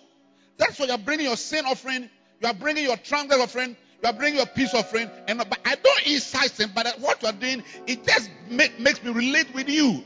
[0.58, 2.10] That's why you're bringing your sin offering,
[2.42, 5.76] you are bringing your transaction offering, you are bringing your peace offering, and but I
[5.76, 6.72] don't incite them.
[6.76, 10.04] But what you are doing, it just make, makes me relate with you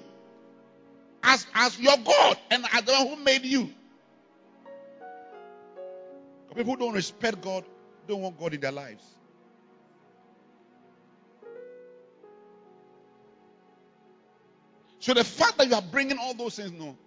[1.24, 3.70] as as your God and as the one who made you.
[6.56, 7.64] People who don't respect God
[8.08, 9.04] don't want God in their lives.
[15.00, 16.98] So the fact that you are bringing all those things, no,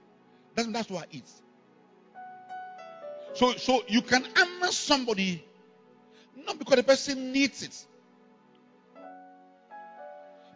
[0.55, 1.43] that's, that's what it is.
[3.35, 5.45] So, so you can honor somebody
[6.47, 7.87] not because the person needs it.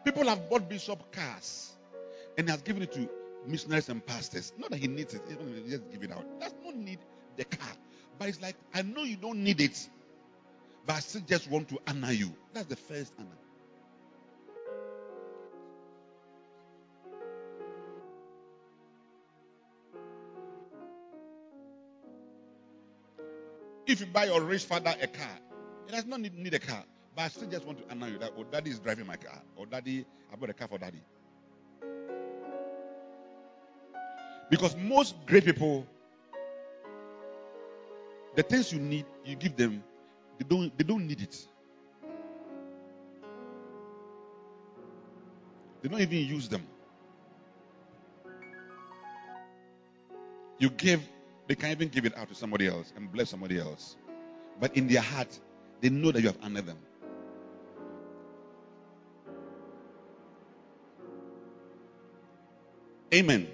[0.05, 1.73] People have bought bishop cars
[2.39, 3.09] and has given it to
[3.47, 4.53] missionaries and pastors.
[4.57, 6.25] Not that he needs it, he just give it out.
[6.39, 6.99] That's no need
[7.37, 7.73] the car.
[8.19, 9.89] But it's like, I know you don't need it,
[10.87, 12.33] but I still just want to honor you.
[12.53, 13.29] That's the first honor.
[23.87, 25.39] If you buy your rich father a car,
[25.87, 26.85] he does not need, need a car.
[27.15, 29.43] But I still just want to honor you that, oh, daddy is driving my car.
[29.57, 31.01] Or daddy, I bought a car for daddy.
[34.51, 35.87] Because most great people,
[38.37, 39.83] the things you need, you give them,
[40.39, 41.47] they don't, they don't need it.
[45.83, 46.67] They don't even use them.
[50.59, 51.03] You give
[51.47, 53.97] They can even give it out to somebody else and bless somebody else.
[54.61, 55.39] But in their heart,
[55.81, 56.79] they know that you have honored them.
[63.15, 63.49] Amen.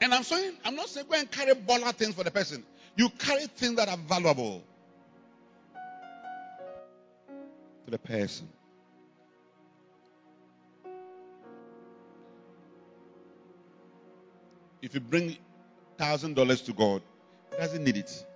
[0.00, 2.64] And I'm saying, I'm not saying go and carry baller things for the person.
[2.96, 4.62] You carry things that are valuable
[7.84, 8.48] to the person.
[14.82, 15.38] If you bring
[15.96, 17.02] thousand dollars to God,
[17.50, 18.26] He doesn't need it.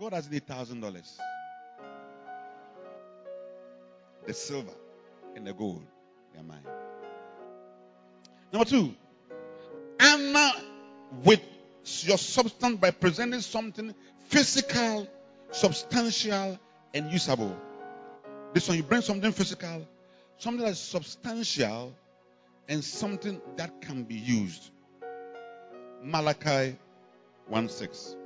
[0.00, 1.18] God doesn't need thousand dollars.
[4.26, 4.72] The silver
[5.36, 5.82] and the gold,
[6.32, 6.62] they are mine.
[8.52, 8.94] Number two,
[10.00, 10.50] honor
[11.24, 11.40] with
[12.02, 13.94] your substance by presenting something
[14.28, 15.06] physical,
[15.50, 16.58] substantial,
[16.94, 17.56] and usable.
[18.52, 19.86] This one, you bring something physical,
[20.38, 21.92] something that's substantial,
[22.68, 24.70] and something that can be used.
[26.04, 26.76] Malachi
[27.48, 28.16] 1 6.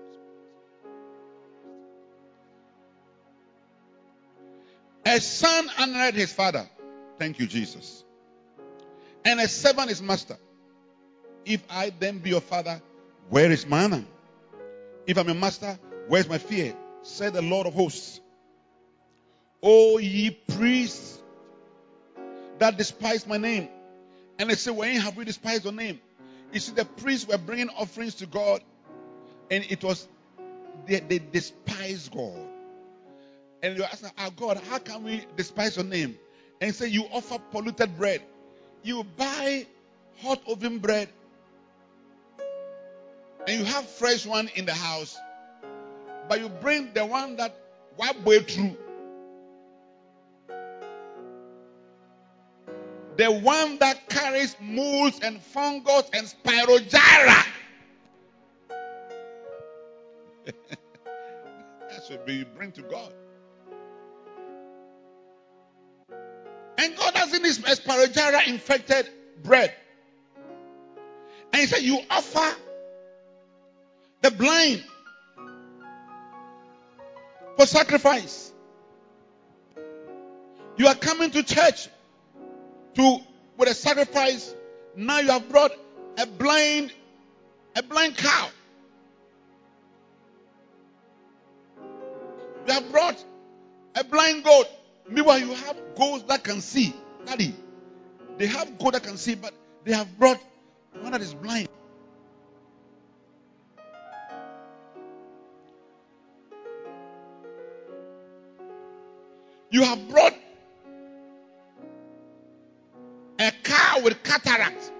[5.07, 6.69] A son honored his father.
[7.19, 8.05] Thank you, Jesus.
[9.25, 10.37] And a servant his master.
[11.45, 12.83] If I then be your father,
[13.31, 14.05] where is my honor?
[15.07, 16.75] If I'm a master, where's my fear?
[17.03, 18.21] Said the Lord of hosts.
[19.63, 21.19] O ye priests
[22.59, 23.69] that despise my name.
[24.39, 26.01] And they say, When have we despised your name?
[26.53, 28.63] You see, the priests were bringing offerings to God,
[29.51, 30.09] and it was
[30.87, 32.47] they, they despised God.
[33.63, 36.17] And you're asking, our God, how can we despise your name?
[36.61, 38.23] And say, You offer polluted bread.
[38.83, 39.67] You buy
[40.23, 41.09] hot oven bread,
[43.47, 45.19] and you have fresh one in the house,
[46.29, 47.57] but you bring the one that
[47.97, 48.77] wipe way through.
[53.19, 57.47] The one that carries moles and fungus and spirogyra.
[60.47, 63.13] that should be bring to God.
[66.79, 69.11] And God doesn't spirogyra infected
[69.43, 69.75] bread.
[71.53, 72.57] And He said, You offer
[74.21, 74.85] the blind
[77.57, 78.53] for sacrifice.
[80.77, 81.89] You are coming to church
[82.99, 83.21] to
[83.57, 84.55] with a sacrifice.
[84.97, 85.73] Now you have brought
[86.19, 86.93] a blind,
[87.77, 88.49] a blind cow.
[92.67, 93.25] You have brought
[93.95, 94.67] a blind goat.
[95.09, 96.95] Meanwhile, you have goats that can see.
[97.25, 97.55] Daddy,
[98.37, 100.39] they have goat that can see, but they have brought
[101.01, 101.69] one that is blind.
[109.71, 110.35] You have brought
[114.09, 114.91] with cataract.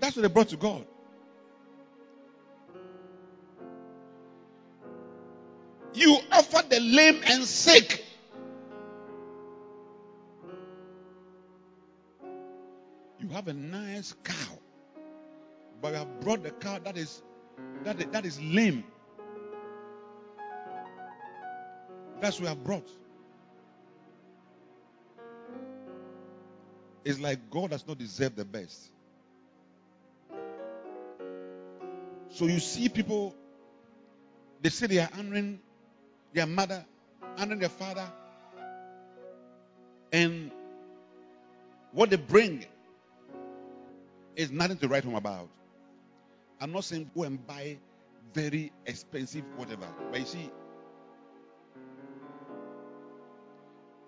[0.00, 0.86] That's what they brought to God.
[5.92, 8.04] You offer the lame and sick.
[13.20, 14.35] You have a nice cow,
[15.86, 17.22] but you have brought the cow that is
[17.84, 18.82] that that is lame.
[22.20, 22.88] That's what you have brought.
[27.04, 28.90] It's like God does not deserve the best.
[32.30, 33.32] So you see people,
[34.62, 35.60] they say they are honoring
[36.32, 36.84] their mother,
[37.38, 38.10] honoring their father,
[40.12, 40.50] and
[41.92, 42.66] what they bring
[44.34, 45.48] is nothing to write home about.
[46.60, 47.78] I'm not saying go and buy
[48.34, 50.50] very expensive whatever, but you see,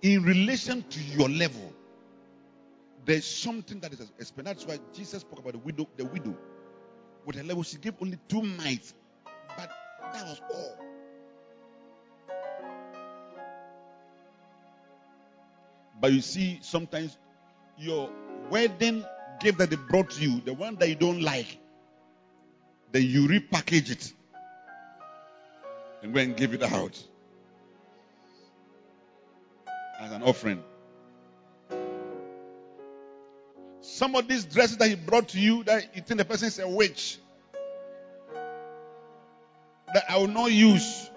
[0.02, 1.72] in relation to your level,
[3.04, 4.44] there's something that is expensive.
[4.44, 6.36] That's why Jesus spoke about the widow, the widow
[7.28, 8.94] with her level, she gave only two mites,
[9.56, 9.70] but
[10.12, 10.78] that was all.
[16.00, 17.18] But you see, sometimes
[17.76, 18.10] your
[18.50, 19.04] wedding
[19.40, 21.58] gift that they brought you, the one that you don't like,
[22.92, 24.12] then you repackage it
[26.02, 27.02] and go and give it out
[30.00, 30.62] as an offering.
[33.80, 36.58] Some of these dresses that he brought to you that you think the person is
[36.58, 37.18] a witch
[39.94, 41.10] that I will not use.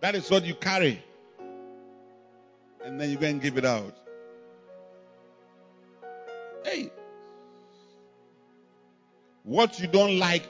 [0.00, 1.02] That is what you carry.
[2.84, 3.94] And then you go and give it out.
[6.64, 6.90] Hey,
[9.44, 10.44] What you don't like,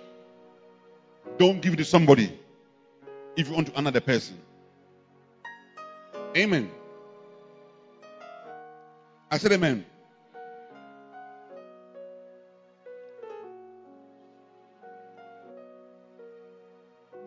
[1.39, 2.39] don't give it to somebody
[3.37, 4.39] if you want to honor the person.
[6.37, 6.71] Amen.
[9.31, 9.87] I said amen.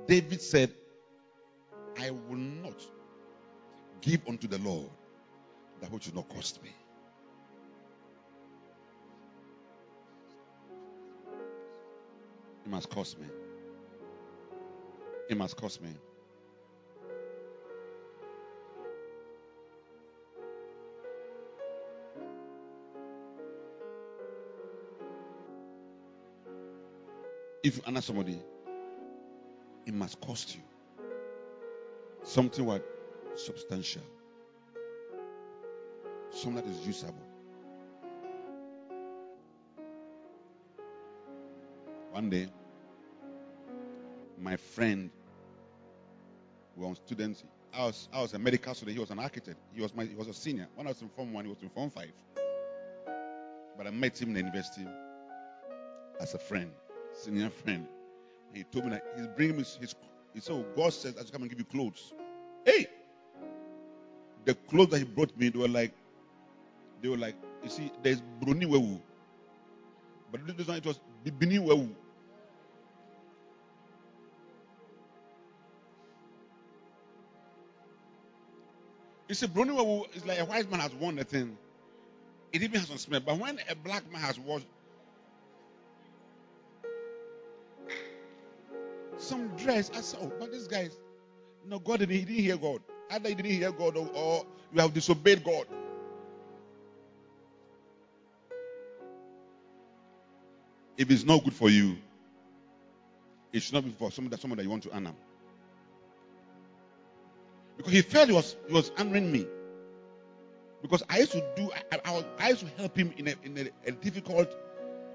[0.07, 0.72] David said,
[1.99, 2.80] I will not
[4.01, 4.89] give unto the Lord
[5.82, 6.70] that which will not cost me.
[12.66, 13.28] It must cost me.
[15.30, 15.89] It must cost me.
[27.63, 28.39] If you honor somebody,
[29.88, 30.61] it must cost you
[32.24, 32.84] something what
[33.36, 34.01] substantial,
[36.32, 37.24] something that is usable.
[42.16, 42.47] One day,
[44.39, 45.09] my friend
[46.78, 47.43] was student.
[47.74, 48.95] I was, I was a medical student.
[48.95, 49.57] He was an architect.
[49.74, 50.66] He was my, he was a senior.
[50.76, 52.07] When I was in Form 1, he was in Form 5.
[53.78, 54.88] But I met him in the university
[56.22, 56.72] as a friend,
[57.11, 57.86] senior friend.
[58.53, 59.95] He told me that he's bringing me his, his
[60.34, 62.13] he said, oh, God says I should come and give you clothes.
[62.63, 62.88] Hey!
[64.45, 65.91] The clothes that he brought me, they were like,
[67.01, 69.01] they were like, you see, there's Bruni Wewu.
[70.32, 71.93] But this one, it was Bibini Wewu.
[79.36, 81.57] You see, Wewu is like a white man has worn the thing.
[82.53, 83.19] It even has some smell.
[83.19, 84.65] But when a black man has washed
[89.17, 89.91] some dress.
[89.93, 90.89] I said, oh, but this guy,
[91.67, 92.79] no, God didn't, he didn't hear God.
[93.11, 95.65] Either he didn't hear God or, or you have disobeyed God.
[100.97, 101.97] If it's not good for you,
[103.51, 105.13] it should not be for someone that someone that you want to honor.
[107.78, 109.45] Because he felt he was he was honoring me.
[110.82, 113.57] Because I used to do I, I, I used to help him in a in
[113.57, 114.55] a, a difficult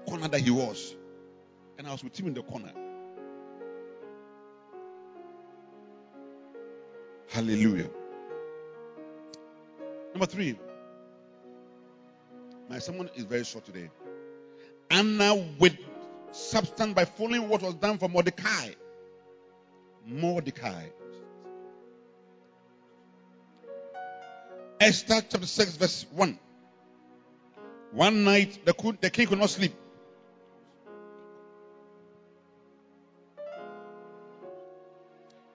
[0.07, 0.95] corner that he was.
[1.77, 2.71] And I was with him in the corner.
[7.29, 7.89] Hallelujah.
[10.13, 10.57] Number three.
[12.69, 13.89] My sermon is very short today.
[14.89, 15.77] Anna with
[16.31, 18.69] substance by following what was done for Mordecai.
[20.05, 20.85] Mordecai.
[24.81, 26.39] Esther chapter 6, verse 1.
[27.91, 29.75] One night the, the king could not sleep.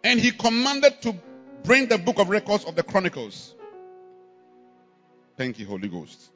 [0.05, 1.17] And he commanded to
[1.65, 3.57] bring the book of records of the Chronicles.
[5.37, 6.31] Thank you, Holy Ghost.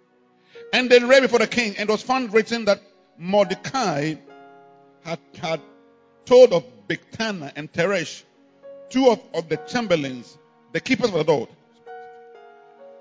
[0.72, 2.82] And they read before the king, and it was found written that
[3.16, 4.16] Mordecai
[5.04, 5.60] had, had
[6.24, 8.24] told of Bigthana and Teresh,
[8.88, 10.36] two of, of the chamberlains,
[10.72, 11.48] the keepers of the door,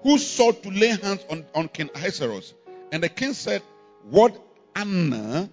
[0.04, 2.54] who sought to lay hands on, on King Ahasuerus.
[2.91, 3.62] And the king said,
[4.10, 4.36] What
[4.76, 5.50] honor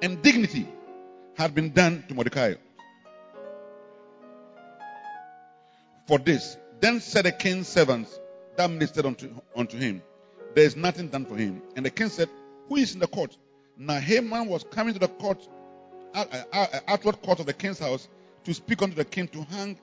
[0.00, 0.68] and dignity
[1.34, 2.54] had been done to Mordecai
[6.06, 6.56] for this.
[6.80, 8.18] Then said the king's servants
[8.56, 10.02] that ministered unto, unto him,
[10.54, 11.62] There is nothing done for him.
[11.76, 12.28] And the king said,
[12.68, 13.36] Who is in the court?
[13.76, 15.46] Now Haman was coming to the court,
[16.14, 18.08] uh, uh, uh, outward court of the king's house,
[18.44, 19.78] to speak unto the king to hang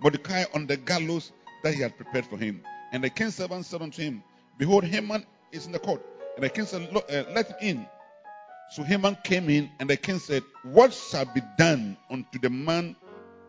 [0.00, 1.32] Mordecai on the gallows
[1.62, 2.62] that he had prepared for him.
[2.92, 4.22] And the king's servant said unto him,
[4.58, 6.02] Behold, Haman is in the court.
[6.36, 7.86] And the king said, uh, Let him in.
[8.70, 12.96] So Haman came in, and the king said, What shall be done unto the man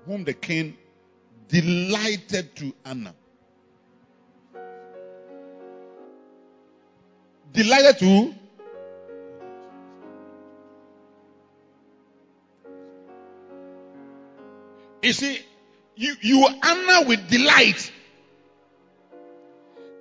[0.05, 0.77] whom the king
[1.47, 3.13] delighted to honor.
[7.53, 8.33] Delighted to
[15.01, 15.39] You see,
[15.95, 17.91] you, you honor with delight.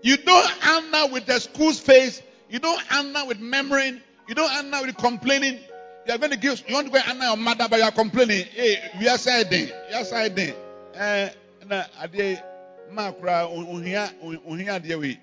[0.03, 2.23] You don't honor with the school's face.
[2.49, 4.01] You don't honor with murmuring.
[4.29, 5.59] You don't honor with complaining.
[6.07, 7.91] You are going to give, you want to go honor your mother, but you are
[7.93, 8.47] complaining.
[8.53, 9.69] Hey, we are siding.
[9.89, 10.55] We are siding.
[10.99, 11.29] Uh,
[11.71, 12.43] na adeɛ
[12.91, 14.13] maa koraa ohia
[14.51, 15.21] ohia adeɛ wei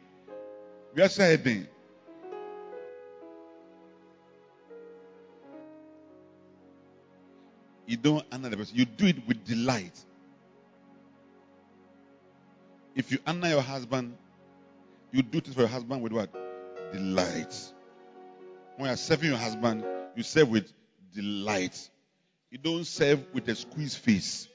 [0.96, 1.68] wiase ayɛ den
[7.86, 9.98] you don't honor the person you do it with delight
[12.96, 14.16] if you honor your husband
[15.12, 16.30] you do this for your husband with what
[16.94, 17.56] delight
[18.78, 19.84] when you are serving your husband
[20.16, 20.72] you serve with
[21.14, 21.90] delight
[22.52, 24.48] you don't serve with a squeeze face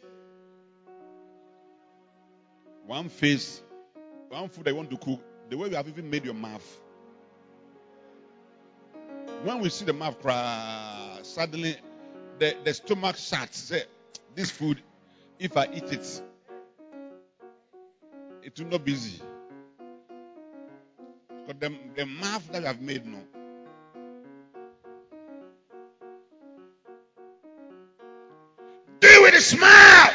[2.86, 3.62] one face,
[4.28, 6.80] one food I want to cook, the way we have even made your mouth.
[9.44, 11.76] When we see the mouth cry, suddenly
[12.38, 13.58] the, the stomach shuts.
[13.58, 13.84] Say,
[14.34, 14.82] this food,
[15.38, 16.22] if I eat it,
[18.42, 19.20] it will not be easy.
[21.52, 23.18] Because the, the mouth that I've made, no.
[29.00, 30.10] Do it with a smile.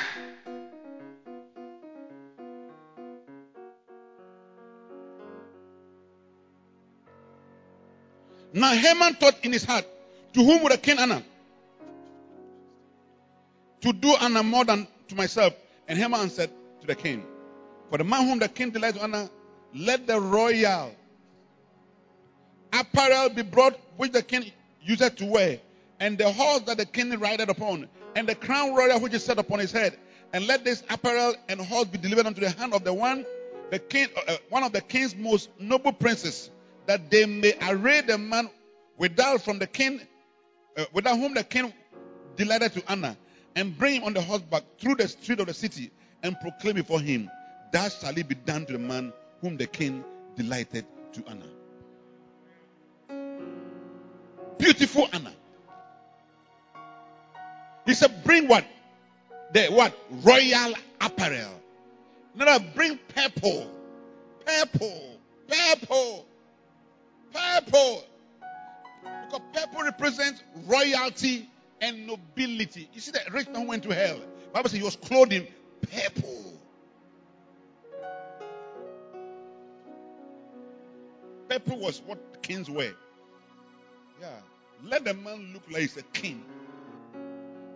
[8.54, 9.86] Now Haman thought in his heart,
[10.34, 11.22] to whom would I king Anna?
[13.82, 15.54] To do Anna more than to myself.
[15.88, 16.50] And Haman said
[16.82, 17.24] to the king,
[17.90, 19.30] For the man whom the king delights to honor,
[19.76, 20.92] let the royal
[22.80, 24.52] apparel be brought which the king
[24.82, 25.60] used to wear,
[26.00, 29.38] and the horse that the king rideth upon, and the crown royal which is set
[29.38, 29.98] upon his head.
[30.34, 33.26] And let this apparel and horse be delivered unto the hand of the one,
[33.72, 36.50] the king, uh, uh one of the king's most noble princes,
[36.86, 38.50] that they may array the man
[38.98, 40.02] without from the king,
[40.78, 41.74] uh, without whom the king
[42.36, 43.16] delighted to honor,
[43.56, 45.92] and bring him on the horseback through the street of the city,
[46.24, 47.30] and proclaim before him,
[47.72, 50.04] Thus shall it be done to the man whom the king
[50.36, 51.57] delighted to honor.
[54.58, 55.34] Beautiful honor.
[57.86, 58.66] He said, Bring what?
[59.54, 59.98] The what?
[60.10, 61.62] Royal apparel.
[62.36, 63.72] No, bring purple.
[64.46, 65.20] Purple.
[65.48, 66.26] Purple.
[67.34, 68.04] Purple.
[69.02, 71.50] Because purple represents royalty
[71.82, 72.90] and nobility.
[72.94, 74.20] You see, that rich man went to hell.
[74.54, 75.48] Bible says he was clothed in
[75.82, 76.54] purple.
[81.50, 82.92] Purple was what kings wear.
[84.20, 84.28] Yeah.
[84.84, 86.44] Let the man look like he's a king.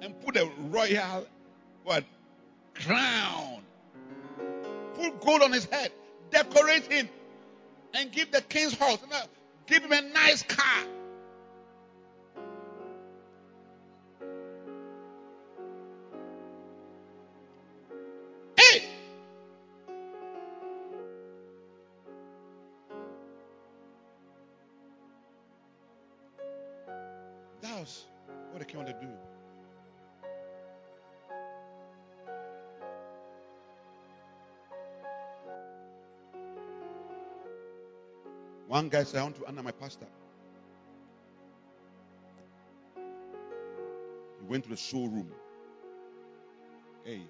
[0.02, 1.26] And put a royal
[1.84, 2.04] what
[2.74, 3.62] crown.
[4.96, 5.92] Put gold on his head.
[6.32, 7.10] Decorate him.
[7.94, 9.00] And give the king's horse.
[9.68, 10.84] Give him a nice car.
[28.62, 28.86] Um
[38.68, 40.06] One guy said, I want to honor my pastor.
[42.96, 45.32] He went to the showroom.
[47.04, 47.24] Hey.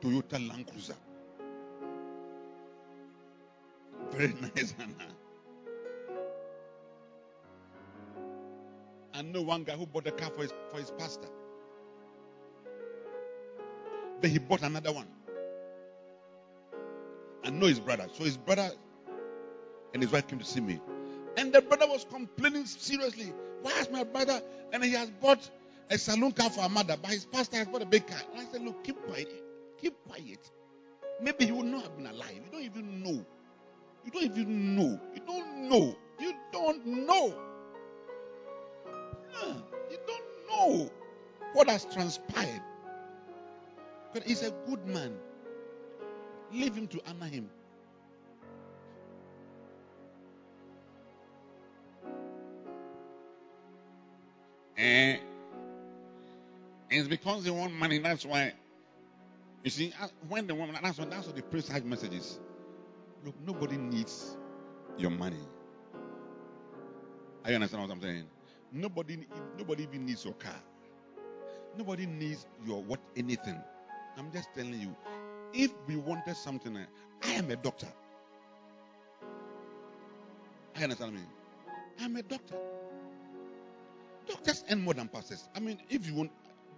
[0.00, 0.96] Toyota Land Cruiser.
[4.12, 4.74] Very nice,
[9.20, 11.28] I know one guy who bought a car for his, for his pastor.
[14.22, 15.08] Then he bought another one
[17.44, 18.06] I know his brother.
[18.16, 18.70] So his brother
[19.92, 20.80] and his wife came to see me.
[21.36, 23.34] And the brother was complaining seriously.
[23.60, 24.40] Why is my brother?
[24.72, 25.50] And he has bought
[25.90, 28.20] a saloon car for a mother, but his pastor has bought a big car.
[28.32, 29.30] And I said, Look, keep quiet.
[29.82, 30.50] Keep quiet.
[31.20, 32.40] Maybe he would not have been alive.
[32.42, 33.26] You don't even know.
[34.06, 34.98] You don't even know.
[35.14, 35.96] You don't know.
[36.18, 37.34] You don't know.
[40.60, 40.90] Know
[41.52, 42.62] what has transpired.
[44.12, 45.14] But he's a good man.
[46.52, 47.48] Leave him to honor him.
[54.76, 55.20] And eh,
[56.90, 57.98] it's because they want money.
[57.98, 58.54] That's why.
[59.62, 59.92] You see,
[60.28, 62.40] when the woman, that's what, that's what the priest has messages.
[63.24, 64.36] Look, nobody needs
[64.96, 65.44] your money.
[67.44, 68.24] I understand what I'm saying.
[68.72, 69.26] Nobody,
[69.58, 70.54] nobody even needs your car.
[71.76, 73.60] Nobody needs your what anything.
[74.16, 74.94] I'm just telling you,
[75.52, 76.84] if we wanted something, eh,
[77.24, 77.88] I am a doctor.
[80.76, 81.20] I understand me.
[82.00, 82.56] I'm a doctor.
[84.26, 85.48] Doctors earn more than pastors.
[85.54, 86.30] I mean, if you want,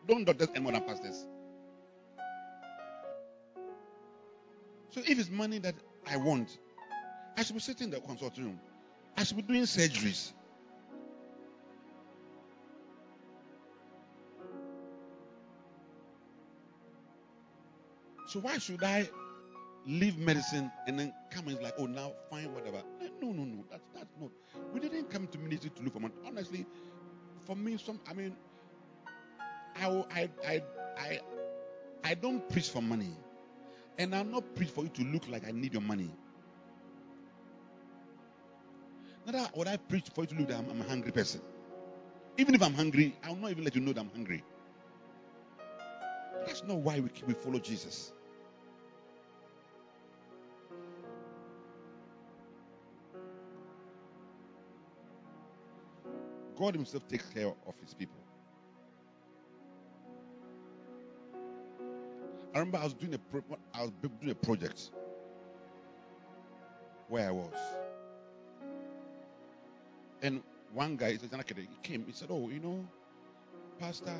[0.08, 1.26] don't doctors earn more than pastors.
[4.90, 5.74] So if it's money that
[6.06, 6.58] I want,
[7.36, 8.60] I should be sitting in the consulting room.
[9.16, 10.32] I should be doing surgeries.
[18.32, 19.10] So why should I
[19.86, 22.82] leave medicine and then come and like, oh, now find whatever?
[23.20, 23.62] No, no, no.
[23.70, 24.30] That's that's not.
[24.72, 26.14] We didn't come to ministry to look for money.
[26.26, 26.64] Honestly,
[27.44, 28.00] for me, some.
[28.08, 28.34] I mean,
[29.76, 30.62] I I I
[30.96, 31.20] I
[32.04, 33.14] I don't preach for money,
[33.98, 36.10] and I'm not preach for you to look like I need your money.
[39.26, 41.42] Neither would I preach for you to look that I'm, I'm a hungry person.
[42.38, 44.42] Even if I'm hungry, I'll not even let you know that I'm hungry.
[46.46, 48.12] That's not why we, we follow Jesus.
[56.62, 58.22] God Himself takes care of His people.
[62.54, 64.92] I remember I was doing a pro- I was doing a project
[67.08, 67.54] where I was,
[70.22, 70.42] and
[70.72, 72.04] one guy, he came.
[72.06, 72.86] He said, "Oh, you know,
[73.80, 74.14] Pastor,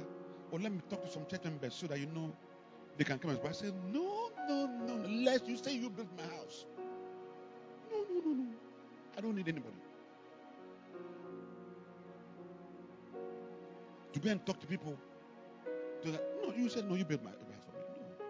[0.51, 2.33] well, let me talk to some church members so that you know
[2.99, 6.25] they can come." And I said, "No, no, no, unless you say you built my
[6.37, 6.67] house.
[7.91, 8.49] No, no, no, no.
[9.19, 9.82] I don't need anybody."
[14.13, 14.97] To go and talk to people.
[16.03, 16.95] To that, no, you said no.
[16.97, 17.85] You built my, my for me.
[17.97, 18.25] No.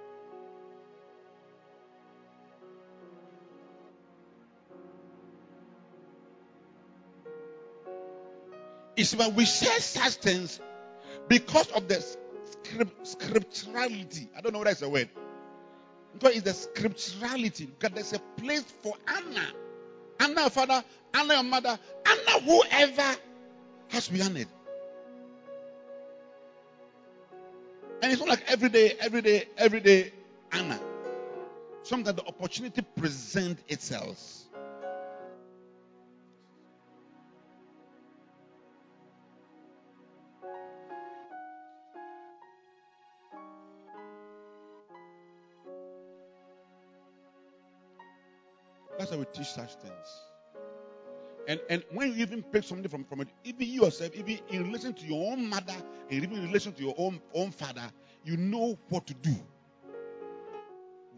[8.97, 10.61] It's when we say such things
[11.29, 14.29] because of the script, scripturality.
[14.37, 15.09] I don't know it's a word.
[16.13, 17.67] Because it's the scripturality.
[17.67, 19.47] Because there's a place for Anna.
[20.21, 23.17] Anna, father, Anna, your mother, Anna, whoever
[23.89, 24.47] has to be honored.
[28.03, 30.13] And it's not like every day, every day, every day,
[30.51, 30.81] Anna.
[31.85, 34.19] Sometimes the opportunity presents itself.
[48.99, 50.32] That's how we teach such things.
[51.49, 54.95] And and when you even pick something from, from it, even yourself, even in relation
[54.95, 55.75] to your own mother,
[56.09, 57.83] and even in relation to your own own father,
[58.25, 59.35] you know what to do.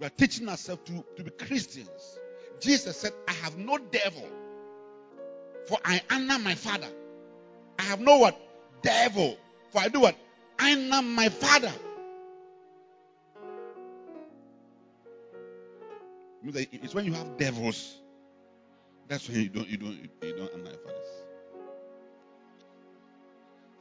[0.01, 2.19] We are teaching ourselves to, to be Christians.
[2.61, 4.27] Jesus said, I have no devil,
[5.67, 6.89] for I honor my father.
[7.79, 8.41] I have no what?
[8.83, 9.37] Devil,
[9.71, 10.17] for I do what?
[10.59, 11.73] I honor my father.
[16.47, 18.01] It's when you have devils.
[19.09, 21.09] That's when you don't you don't you don't honor your fathers.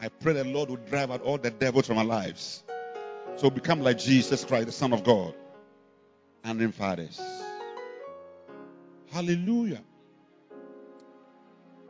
[0.01, 2.63] I pray the Lord will drive out all the devils from our lives.
[3.37, 5.33] So become like Jesus Christ, the Son of God,
[6.43, 7.21] and in fathers.
[9.11, 9.81] Hallelujah.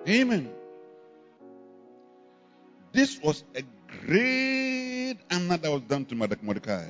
[0.08, 0.52] Amen.
[2.92, 3.64] This was a
[4.06, 6.86] great honor that was done to Mordecai.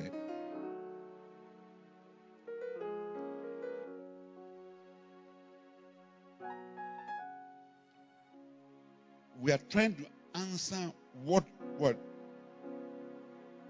[9.44, 10.06] We are trying to
[10.40, 10.90] answer
[11.22, 11.44] what
[11.76, 11.98] what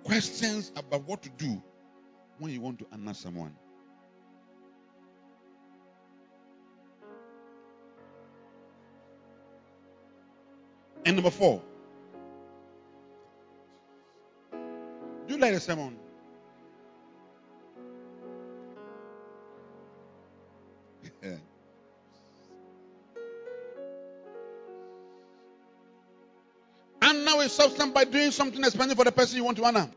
[0.04, 1.60] questions about what to do
[2.38, 3.52] when you want to honor someone.
[11.04, 11.60] And number four,
[14.52, 15.98] do you like the sermon?
[27.44, 29.90] With substance by doing something expensive for the person you want to honor.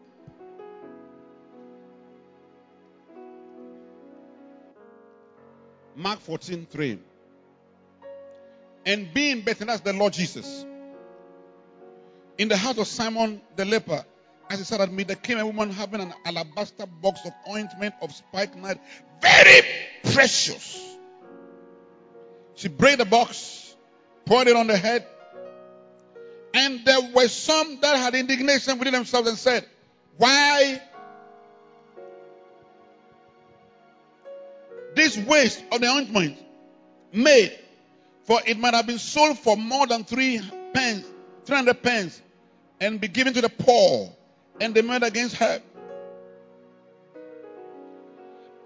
[5.95, 6.99] Mark 14, 3.
[8.85, 10.65] And being better as the Lord Jesus.
[12.37, 14.03] In the house of Simon the leper,
[14.49, 17.95] as he sat at me, there came a woman having an alabaster box of ointment
[18.01, 18.77] of spikenard,
[19.21, 19.61] very
[20.11, 20.97] precious.
[22.55, 23.73] She break the box,
[24.25, 25.07] poured it on the head,
[26.57, 29.63] and there were some that had indignation within themselves and said,
[30.17, 30.81] Why
[34.95, 36.37] this waste of the ointment
[37.13, 37.55] made?
[38.23, 40.41] For it might have been sold for more than three
[40.73, 41.05] pence,
[41.45, 42.19] 300 pence,
[42.81, 44.11] and be given to the poor.
[44.59, 45.61] And they murmured against her.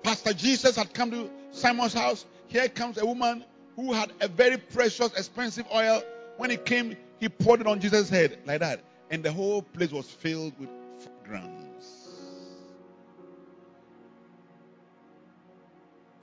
[0.01, 2.25] Pastor Jesus had come to Simon's house.
[2.47, 3.43] Here comes a woman
[3.75, 6.01] who had a very precious, expensive oil.
[6.37, 8.81] When he came, he poured it on Jesus' head like that.
[9.11, 10.69] And the whole place was filled with
[11.23, 12.07] grams.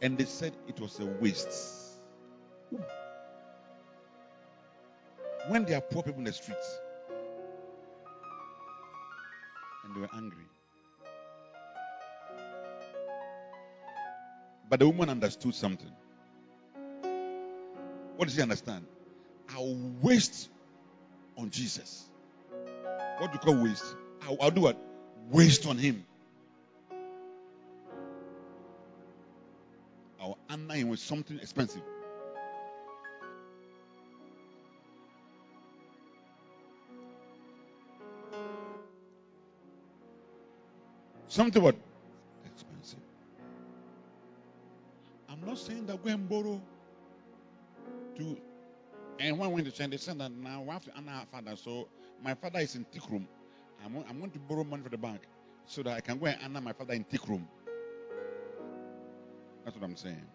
[0.02, 2.00] And they said it was a waste.
[5.46, 6.78] When there are poor people in the streets
[9.84, 10.44] and they were angry.
[14.68, 15.92] But the woman understood something.
[18.16, 18.84] What does she understand?
[19.54, 20.50] I'll waste
[21.38, 22.06] on Jesus.
[23.18, 23.94] What do you call waste?
[24.22, 24.76] I'll, I'll do what?
[25.30, 26.04] Waste on him.
[30.20, 31.82] I'll honor him with something expensive.
[41.28, 41.76] Something what?
[42.46, 43.00] Expensive.
[45.28, 46.60] I'm not saying that go and borrow
[48.16, 48.38] to
[49.20, 51.26] And when we went to China, they said that now we have to honor our
[51.26, 51.56] father.
[51.56, 51.88] So
[52.22, 53.26] my father is in Tikrum.
[53.84, 55.22] I'm, I'm going to borrow money from the bank
[55.66, 57.42] so that I can go and honor my father in Tikrum.
[59.64, 60.26] That's what I'm saying.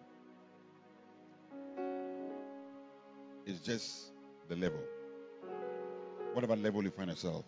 [3.46, 4.12] It's just
[4.48, 4.80] the level.
[6.32, 7.44] Whatever level you find yourself.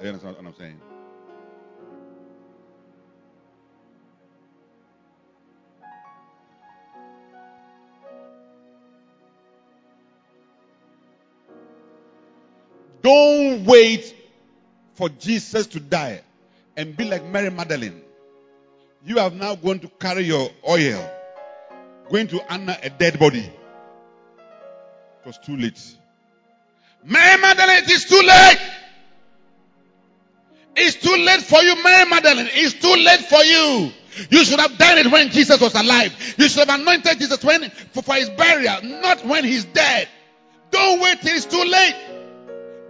[0.00, 0.80] I understand what I'm saying?
[13.64, 14.14] Wait
[14.94, 16.22] for Jesus to die
[16.76, 18.00] and be like Mary Magdalene.
[19.04, 21.10] You have now gone to carry your oil,
[22.10, 23.40] going to honor a dead body.
[23.40, 25.80] It was too late.
[27.04, 28.58] Mary Magdalene, it is too late.
[30.74, 32.48] It's too late for you, Mary Magdalene.
[32.52, 33.92] It's too late for you.
[34.30, 36.34] You should have done it when Jesus was alive.
[36.38, 40.08] You should have anointed Jesus when, for, for his burial, not when he's dead.
[40.70, 42.11] Don't wait till it's too late.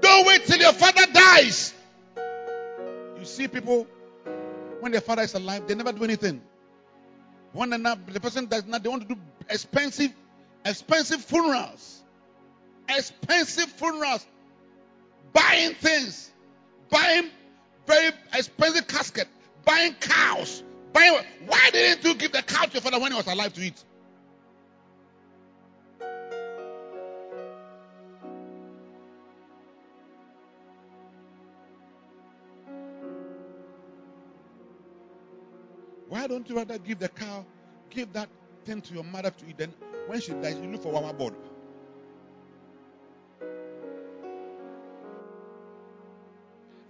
[0.02, 1.72] Don't wait till your father dies.
[3.18, 3.86] You see people,
[4.80, 6.42] when their father is alive, they never do anything.
[7.52, 10.12] When the person does not, they want to do expensive,
[10.66, 12.02] expensive funerals.
[12.88, 14.26] Expensive funerals.
[15.32, 16.30] Buying things.
[16.90, 17.30] Buying
[17.86, 19.28] very expensive casket.
[19.64, 20.64] Buying cows.
[20.92, 21.14] Buying,
[21.46, 23.84] why didn't you give the cow to your father when he was alive to eat?
[36.22, 37.44] Why don't you rather give the cow,
[37.90, 38.28] give that
[38.64, 39.58] thing to your mother to eat?
[39.58, 39.74] Then
[40.06, 41.34] when she dies, you look for one board.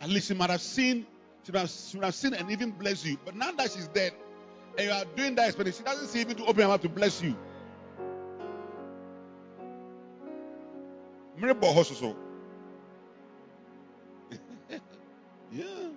[0.03, 1.07] At least she might have seen,
[1.47, 3.16] she might have, she might have seen and even bless you.
[3.24, 4.12] But now that she's dead,
[4.76, 6.91] and you are doing that expedition, she doesn't see even to open her mouth to
[6.91, 7.35] bless you.
[15.55, 15.91] Yeah.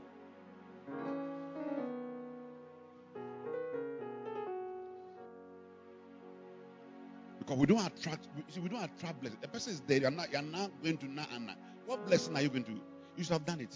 [7.55, 9.39] Because we don't attract, we, we don't attract blessing.
[9.41, 10.01] The person is dead.
[10.01, 11.55] You're not, you're not going to now and now.
[11.85, 12.71] What blessing are you going to?
[12.71, 13.75] You should have done it.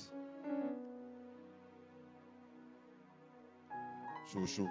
[4.34, 4.70] So, so.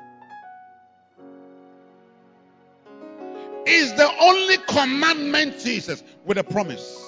[3.67, 7.05] Is the only commandment, Jesus, with a promise.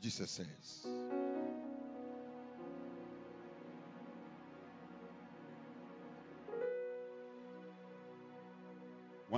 [0.00, 0.86] Jesus says.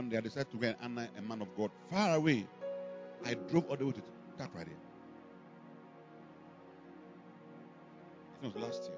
[0.00, 2.46] One day I decided to go and honor a man of God far away.
[3.22, 4.02] I drove all the way to
[4.38, 4.70] Takoradi.
[8.42, 8.96] It was last year.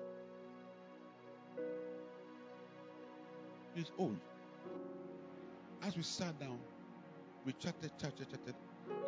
[3.75, 4.17] He's old.
[5.83, 6.61] As we sat down,
[7.45, 8.55] we chatted, chatted, chatted,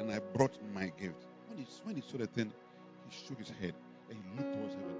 [0.00, 1.28] and I brought my gift.
[1.46, 2.52] When he, when he saw the thing,
[3.08, 3.74] he shook his head
[4.10, 4.96] and he looked towards heaven.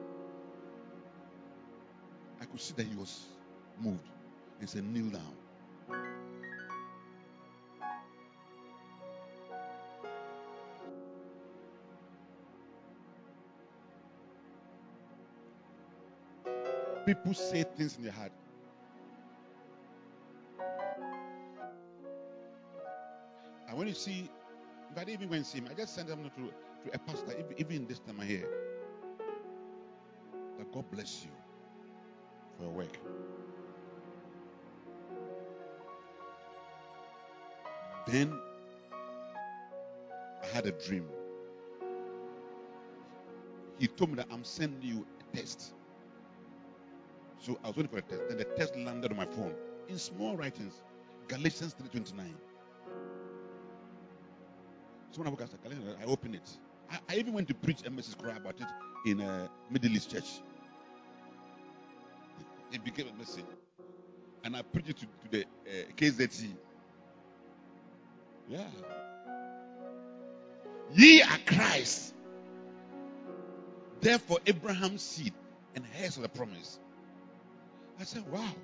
[2.40, 3.24] I could see that he was
[3.80, 4.08] moved
[4.60, 5.43] and said, Kneel down.
[17.06, 18.32] People say things in their heart.
[23.68, 24.30] And when you see,
[24.92, 26.98] if I didn't even go and see him, I just sent them to, to a
[26.98, 28.48] pastor, even, this time I here.
[30.58, 31.30] That God bless you
[32.56, 32.98] for your work.
[38.06, 38.38] Then
[40.42, 41.06] I had a dream.
[43.78, 45.72] He told me that I'm sending you a test.
[47.44, 48.22] So I was waiting for a test.
[48.28, 49.54] Then the test landed on my phone
[49.88, 50.80] in small writings.
[51.28, 52.30] Galatians 3.29.
[55.10, 55.50] So when I woke up,
[56.00, 56.48] I opened it.
[56.90, 58.66] I, I, even went to preach message cry about it
[59.10, 60.40] in a Middle East church.
[62.72, 63.44] It became a message.
[64.42, 66.48] And I preached it to, to the uh, KZT.
[68.48, 68.64] Yeah.
[70.94, 72.14] Ye are Christ.
[74.00, 75.34] Therefore, Abraham's seed
[75.74, 76.78] and heirs of the promise.
[78.00, 78.54] I said, wow.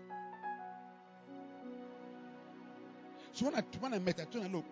[3.33, 4.65] So when I when I met, I told her, look,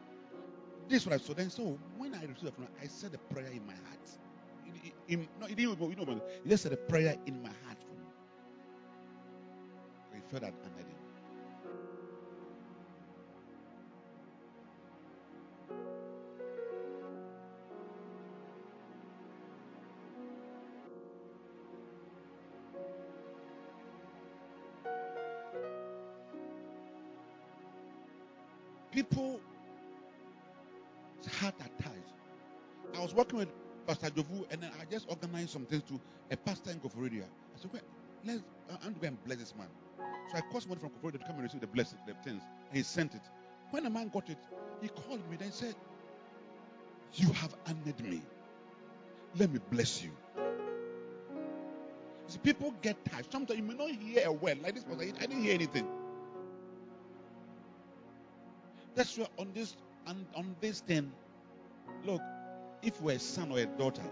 [0.89, 1.35] this is what I saw.
[1.35, 4.09] Then so when I received the phone, I said a prayer in my heart.
[4.67, 7.79] In, in, no, he didn't you know, he just said a prayer in my heart
[7.81, 8.09] for me.
[10.15, 10.88] He felt that I
[33.19, 33.49] working with
[33.87, 36.01] Pastor Jovu, and then I just organized some things to
[36.31, 37.25] a pastor in Koforidua.
[37.25, 37.83] I said, well,
[38.25, 38.43] let's,
[38.85, 39.67] I'm going to bless this man.
[40.31, 42.43] So I called somebody from Koforidua to come and receive the blessing, the things.
[42.69, 43.23] And he sent it.
[43.71, 44.39] When the man got it,
[44.81, 45.75] he called me and said,
[47.15, 48.23] You have honored me.
[49.37, 50.11] Let me bless you.
[52.29, 53.33] See, people get touched.
[53.33, 54.63] Sometimes you may not hear a word.
[54.63, 55.89] Like this was, I didn't hear anything.
[58.95, 61.11] That's why on this on, on this thing,
[62.05, 62.21] look,
[62.83, 64.03] if you're a son or a daughter,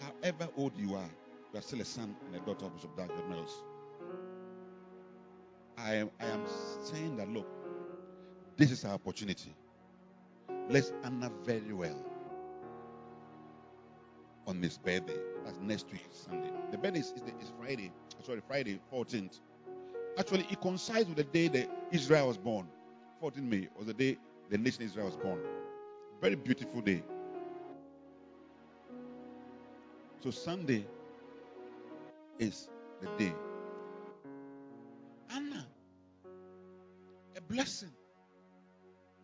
[0.00, 1.10] however old you are,
[1.52, 3.62] you are still a son and a daughter of Bishop Dag Mills.
[5.78, 6.44] I am, I am
[6.84, 7.46] saying that look,
[8.56, 9.54] this is our opportunity.
[10.68, 12.04] Let's honor very well
[14.46, 15.18] on this birthday.
[15.44, 16.50] That's next week, Sunday.
[16.70, 17.92] The birthday is, is, the, is Friday.
[18.24, 19.40] Sorry, Friday, 14th.
[20.18, 22.66] Actually, it coincides with the day that Israel was born.
[23.20, 24.16] 14 May was the day
[24.50, 25.40] the nation Israel was born.
[26.20, 27.02] Very beautiful day.
[30.22, 30.86] So Sunday
[32.38, 32.68] is
[33.00, 33.34] the day.
[35.30, 35.66] Anna,
[37.36, 37.90] a blessing.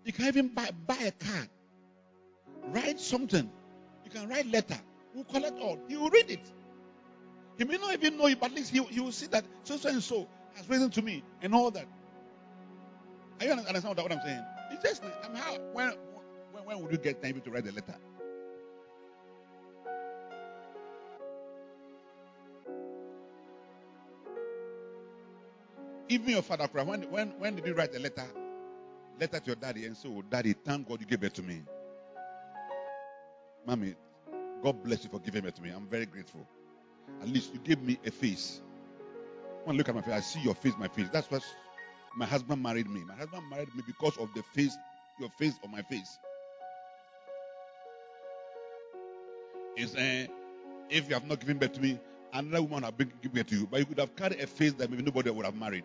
[0.05, 1.49] You can even buy, buy a card,
[2.69, 3.51] write something.
[4.05, 4.79] You can write letter.
[5.15, 5.79] We'll collect all.
[5.89, 6.51] He will read it.
[7.59, 9.77] He may not even know it, but at least he, he will see that so
[9.77, 11.87] so and so has written to me and all that.
[13.41, 14.45] Are you understand what I'm saying?
[14.73, 15.93] It's just I mean, how when,
[16.53, 17.97] when when would you get time to write a letter?
[26.13, 28.27] Even your father, when when when did you write a letter?
[29.19, 31.63] Letter to your daddy and say, "Oh, daddy, thank God you gave it to me."
[33.67, 33.95] Mommy,
[34.63, 35.71] God bless you for giving it to me.
[35.71, 36.47] I'm very grateful.
[37.23, 38.61] At least you gave me a face.
[39.65, 41.09] When I look at my face, I see your face, my face.
[41.11, 41.43] That's what
[42.15, 43.03] my husband married me.
[43.05, 44.77] My husband married me because of the face,
[45.19, 46.19] your face or my face.
[49.79, 50.27] Is uh,
[50.91, 51.99] if you have not given birth to me,
[52.35, 53.67] another woman have given birth to you.
[53.67, 55.85] But you could have carried a face that maybe nobody would have married.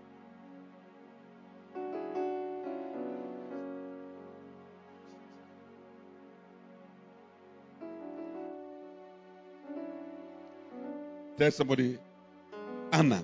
[11.38, 12.00] Tell somebody,
[12.92, 13.24] Anna.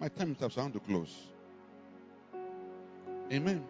[0.00, 1.14] My time is up, so I want to close.
[3.32, 3.64] Amen.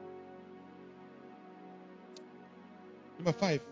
[3.19, 3.63] Number five.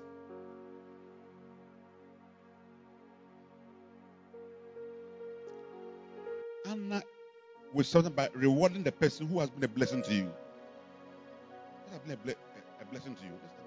[6.67, 7.03] Anna
[7.75, 10.33] with something by rewarding the person who has been a blessing to you.
[11.91, 12.35] Has been a, ble-
[12.81, 13.66] a blessing to you?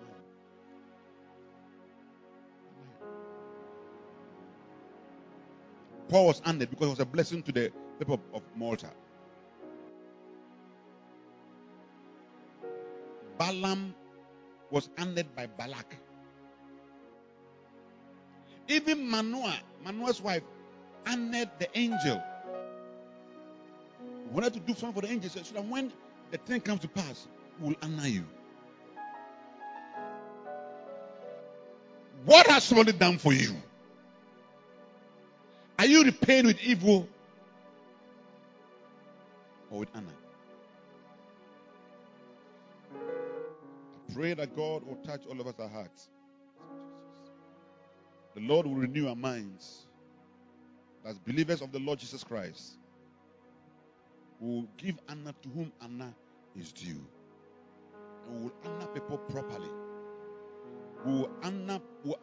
[6.10, 8.90] Paul was honored because it was a blessing to the people of, Malta.
[13.38, 13.94] Balaam
[14.72, 15.96] was honored by Balak.
[18.68, 20.44] Even Manoah, Manoah's wife,
[21.08, 22.22] honored the angel.
[24.32, 25.92] Wanted to do something for the angel so that when
[26.32, 27.28] the thing comes to pass,
[27.60, 28.26] we will honor you.
[32.26, 33.56] What has somebody done for you?
[35.80, 37.08] Are you repaying with evil
[39.72, 40.08] or with honor?
[42.94, 46.10] I pray that God will touch all of us our hearts.
[48.36, 49.86] The Lord will renew our minds.
[51.06, 52.74] As believers of the Lord Jesus Christ,
[54.42, 56.14] we will give honor to whom honor
[56.60, 57.00] is due.
[58.28, 59.70] And we will honor people properly.
[61.06, 62.20] We will honor, we will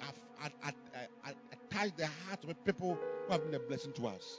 [1.77, 4.39] attach the heart of people who have been a blessing to us.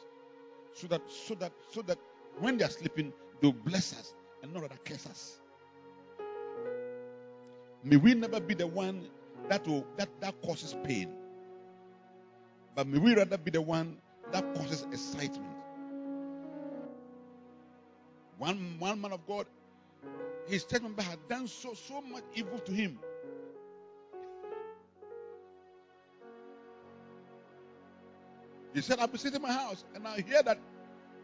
[0.74, 1.98] So that so that so that
[2.40, 4.14] when they are sleeping, they'll bless us
[4.44, 5.40] and not rather curse us.
[7.84, 9.08] May we never be the one
[9.50, 11.14] that will that, that causes pain.
[12.76, 13.98] But may we rather be the one
[14.32, 15.56] that causes excitement.
[18.38, 19.48] One one man of God,
[20.48, 23.00] his statement had done so so much evil to him.
[28.78, 30.60] He said, I'll be sitting in my house and i hear that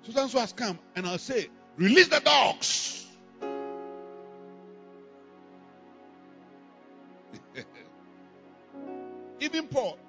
[0.02, 3.06] Susan so has come and I'll say, Release the dogs.
[9.40, 10.00] Even Paul,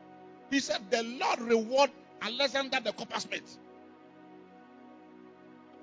[0.50, 1.90] he said, The Lord reward
[2.22, 3.58] Alexander the coppersmith.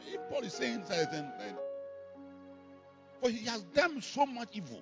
[0.08, 1.28] If Paul is saying something,
[3.22, 4.82] for he has done so much evil.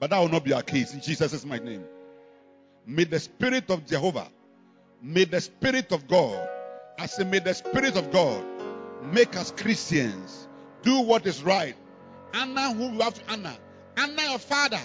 [0.00, 1.84] But that will not be our case in Jesus' name.
[2.86, 4.28] May the Spirit of Jehovah,
[5.00, 6.48] may the Spirit of God,
[6.98, 8.44] I say, may the Spirit of God
[9.02, 10.48] make us Christians,
[10.82, 11.76] do what is right,
[12.34, 13.56] Honor who you have to honor.
[13.98, 14.80] Honor your father.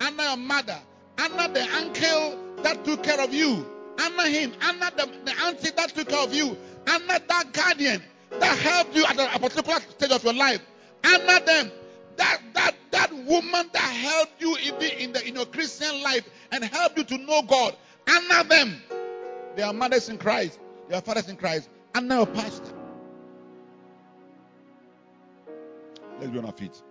[0.00, 0.78] Honor your mother.
[1.18, 3.66] Honor the uncle that took care of you.
[4.00, 4.52] Honor him.
[4.62, 6.56] Honor the, the auntie that took care of you.
[6.88, 8.02] Honor that guardian
[8.38, 10.60] that helped you at a, a particular stage of your life.
[11.04, 11.72] Honor them.
[12.16, 12.74] That that
[13.10, 17.04] that woman that helped you in, in, the, in your Christian life and helped you
[17.04, 17.76] to know God.
[18.08, 18.82] Honor them.
[19.56, 20.58] They are mothers in Christ.
[20.88, 21.68] They are fathers in Christ.
[21.94, 22.72] Honor your pastor.
[26.18, 26.82] Let's be on our feet.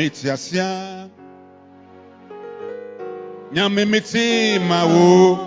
[0.00, 1.10] Metiasia
[3.52, 5.38] Nyame meti mawo.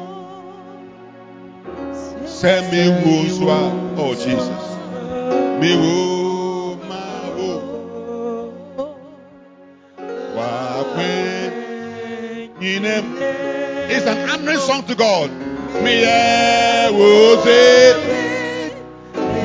[2.38, 3.62] Sɛ mi wo so a
[3.98, 4.66] Oh Jesus.
[5.60, 5.96] Mi wo
[6.90, 7.50] mawo.
[10.38, 11.12] Wakwe
[12.60, 13.06] Nyinem
[13.90, 15.32] It's an honoring song to God.
[15.84, 17.62] Mi ye wo se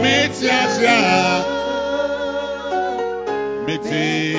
[0.02, 0.98] Metiasia
[3.64, 4.37] Meti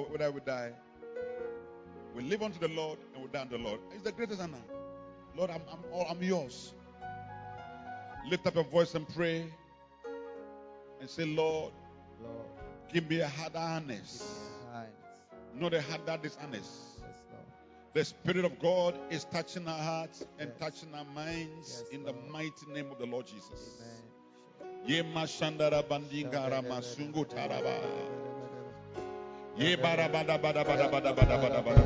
[0.00, 0.72] whether, whether we die,
[2.14, 3.80] we live unto the Lord and we die unto the Lord.
[3.92, 4.58] It's the greatest honor.
[5.36, 6.72] Lord, I'm, I'm, all, I'm yours.
[8.28, 9.46] Lift up your voice and pray
[11.00, 11.72] and say, Lord,
[12.22, 12.46] Lord,
[12.92, 14.22] give me a heart honest,
[15.54, 16.70] not a heart that is honest.
[17.00, 17.44] Yes, Lord.
[17.92, 20.58] The Spirit of God is touching our hearts and Yes.
[20.58, 23.80] touching our minds Yes, in the mighty name of the Lord Jesus.
[27.92, 28.25] Amen.
[29.58, 29.88] Ye mashandara bandingara masungu taraba.
[29.88, 31.82] Ye bara bada bada bada bada bada bada bada.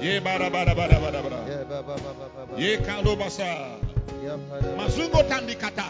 [0.00, 2.58] Ye bara bada bada bada bada.
[2.58, 3.78] Ye kalo basa.
[4.76, 5.84] Masungo tandikata.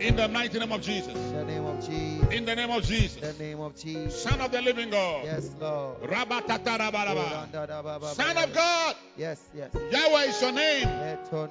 [0.00, 1.14] In the mighty name of Jesus.
[1.14, 2.32] In the name of Jesus.
[2.32, 3.20] In the name of Jesus.
[3.20, 4.22] the name of Jesus.
[4.22, 5.24] Son of the living God.
[5.24, 6.00] Yes, Lord.
[6.02, 8.14] Rabatatarabaraba.
[8.14, 8.96] Son of God.
[9.16, 9.70] Yes, yes.
[9.90, 10.88] Yahweh is your name.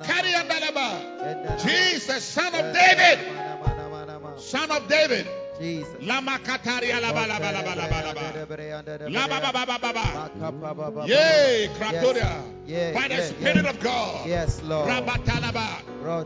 [0.04, 1.60] Carry andalaba.
[1.62, 3.20] Jesus, son of David.
[4.38, 5.28] Son of David.
[5.62, 5.96] Jesus.
[6.02, 7.00] Lama kataria.
[7.00, 7.28] Laba
[9.42, 11.06] ba ba ba ba ba.
[11.08, 12.44] Yay, Yay, Kratoria.
[12.66, 13.76] Yes, By the yes, Spirit yes.
[13.76, 14.28] of God.
[14.28, 14.90] Yes, Lord.
[14.90, 15.68] Rabatalaba.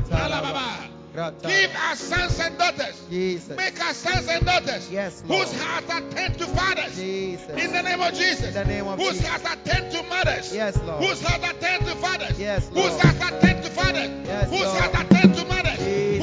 [0.10, 0.90] Talababa.
[1.16, 1.48] Rata.
[1.48, 3.02] Give us sons and daughters.
[3.10, 3.56] Jesus.
[3.56, 4.92] Make us sons and daughters.
[4.92, 5.48] Yes, Lord.
[5.48, 6.96] Whose hearts are turned to fathers.
[6.98, 7.50] Jesus.
[7.52, 8.48] In the name of Jesus.
[8.48, 10.54] In the name of Whose hearts are turned to mothers.
[10.54, 11.04] Yes, Lord.
[11.04, 12.40] Whose hearts are turned to fathers.
[12.40, 12.92] Yes, Lord.
[12.92, 14.10] Whose hearts are turned to fathers.
[14.28, 14.80] Yes, Whose Lord.
[14.80, 15.15] hearts are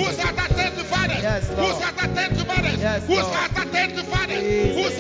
[0.07, 0.23] turned to mothers.
[0.23, 1.23] Whose hearts are turned to fathers.
[1.23, 1.49] Yes,
[1.83, 2.79] hearts are turned to mothers.
[2.81, 3.35] Yes, Whose Lord.
[3.35, 4.43] hearts are to fathers.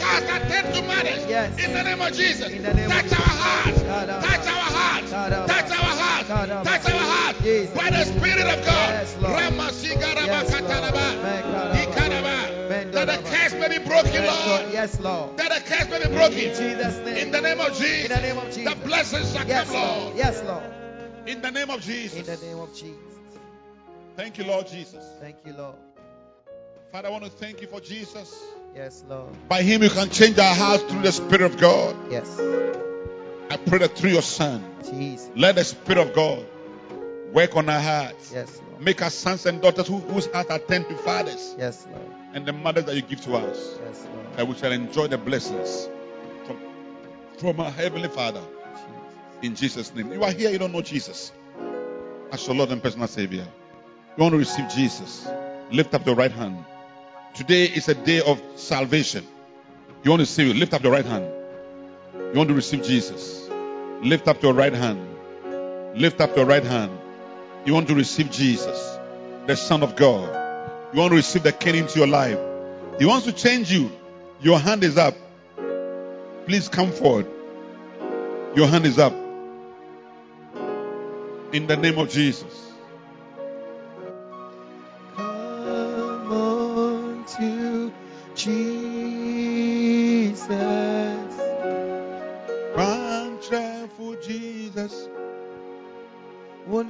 [0.03, 1.27] Hearts are turned to mothers.
[1.29, 1.65] Yes.
[1.65, 2.53] In the name of Jesus.
[2.53, 3.19] In the name of Touch Jesus.
[3.19, 3.83] our hearts.
[3.83, 5.11] Touch our hearts.
[5.11, 6.29] Touch our hearts.
[6.29, 7.43] Touch our hearts.
[7.43, 7.75] Jesus.
[7.77, 8.91] By the Spirit of God.
[8.93, 9.41] Yes, Lord.
[9.41, 10.65] Yes, Lord.
[10.65, 11.07] katalaba.
[11.23, 11.75] Mekaraba.
[11.75, 12.93] Ikaraba.
[12.93, 14.73] That the curse may be broken, Lord.
[14.73, 15.37] Yes, Lord.
[15.39, 16.33] That the curse may be In broken.
[16.39, 17.17] Jesus' name.
[17.17, 18.05] In the name of Jesus.
[18.05, 18.75] In the name of Jesus.
[18.75, 20.03] The blessings shall Yes, come, Lord.
[20.05, 20.17] Lord.
[20.17, 20.63] Yes, Lord.
[21.27, 22.19] In the name of Jesus.
[22.19, 23.12] In the name of Jesus.
[24.17, 25.05] Thank you, Lord Jesus.
[25.21, 25.77] Thank you, Lord.
[26.91, 28.39] Father, I want to thank you for Jesus.
[28.75, 29.31] Yes, Lord.
[29.49, 31.97] By him, you can change our hearts through the Spirit of God.
[32.11, 32.29] Yes.
[33.51, 35.31] I pray that through your Son, Jesus.
[35.37, 36.45] let the Spirit of God
[37.33, 38.33] work on our hearts.
[38.33, 38.83] Yes, Lord.
[38.83, 42.03] Make us sons and daughters who, whose hearts are turned to fathers Yes, Lord.
[42.35, 43.79] and the mothers that you give to us.
[43.87, 44.37] Yes, Lord.
[44.37, 45.89] That we shall enjoy the blessings
[46.47, 46.59] from,
[47.39, 48.41] from our Heavenly Father.
[48.43, 49.43] Jesus.
[49.43, 50.13] In Jesus' name.
[50.13, 51.33] You are here, you don't know Jesus
[52.31, 53.47] as your Lord and personal Savior.
[54.17, 55.27] You want to receive Jesus.
[55.71, 56.65] Lift up your right hand.
[57.35, 59.27] Today is a day of salvation.
[60.03, 60.53] You want to see you.
[60.53, 61.25] Lift up your right hand.
[62.15, 63.49] You want to receive Jesus.
[64.03, 65.01] Lift up your right hand.
[65.95, 66.93] Lift up your right hand.
[67.65, 68.99] You want to receive Jesus,
[69.47, 70.29] the Son of God.
[70.93, 72.39] You want to receive the King into your life.
[72.99, 73.91] He wants to change you.
[74.43, 75.15] Your hand is up.
[76.47, 77.27] Please come forward.
[78.55, 79.15] Your hand is up.
[81.53, 82.72] In the name of Jesus.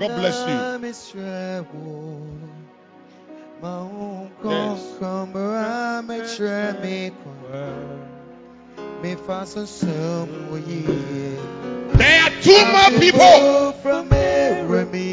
[0.03, 0.55] God bless you.
[4.51, 5.03] Yes.
[6.09, 7.99] mekyerɛ me kwan
[9.03, 11.39] mefa so som wo yie
[11.95, 13.73] There are two more people.
[13.83, 15.13] from every me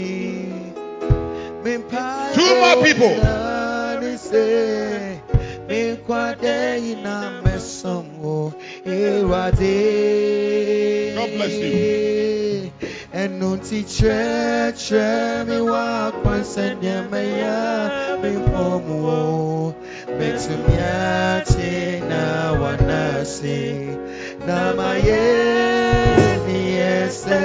[2.34, 3.14] Two more people.
[4.18, 5.22] say
[5.68, 6.58] me kwade
[6.92, 8.52] ina mesom wo
[8.86, 9.78] ewade
[11.16, 12.39] God bless you.
[13.60, 17.60] Ɛnu ti kyerɛkyerɛ mi wá kwansa nneɛma ya
[18.22, 19.74] mi fɔm wo
[20.18, 23.98] mɛtumi ate na wana se
[24.48, 25.24] na ma yɛ
[26.48, 27.44] ni ɛsɛ.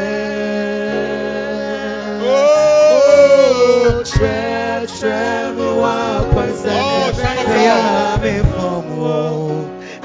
[2.22, 5.96] Oh, kyerɛkyerɛ mi wá
[6.32, 7.80] kwansa Oh, Son of nneɛma ya
[8.22, 9.18] mi fɔm wo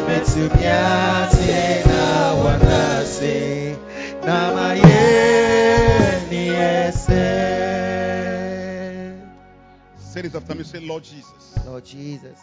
[0.07, 2.01] mɛtumi ate na
[2.43, 3.76] wana se
[4.26, 4.38] na
[9.97, 10.63] Say this after me.
[10.63, 12.38] Say, Lord Jesus, Lord Jesus,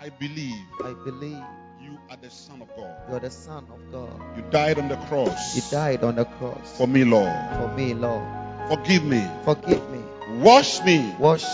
[0.00, 1.38] I believe I believe
[1.80, 2.96] you are the Son of God.
[3.08, 4.20] you are the Son of God.
[4.36, 7.32] You died on the cross You died on the cross for me, Lord.
[7.56, 8.26] for me, Lord.
[8.68, 9.24] Forgive me.
[9.44, 10.00] Forgive me.
[10.40, 11.44] Wash me Wash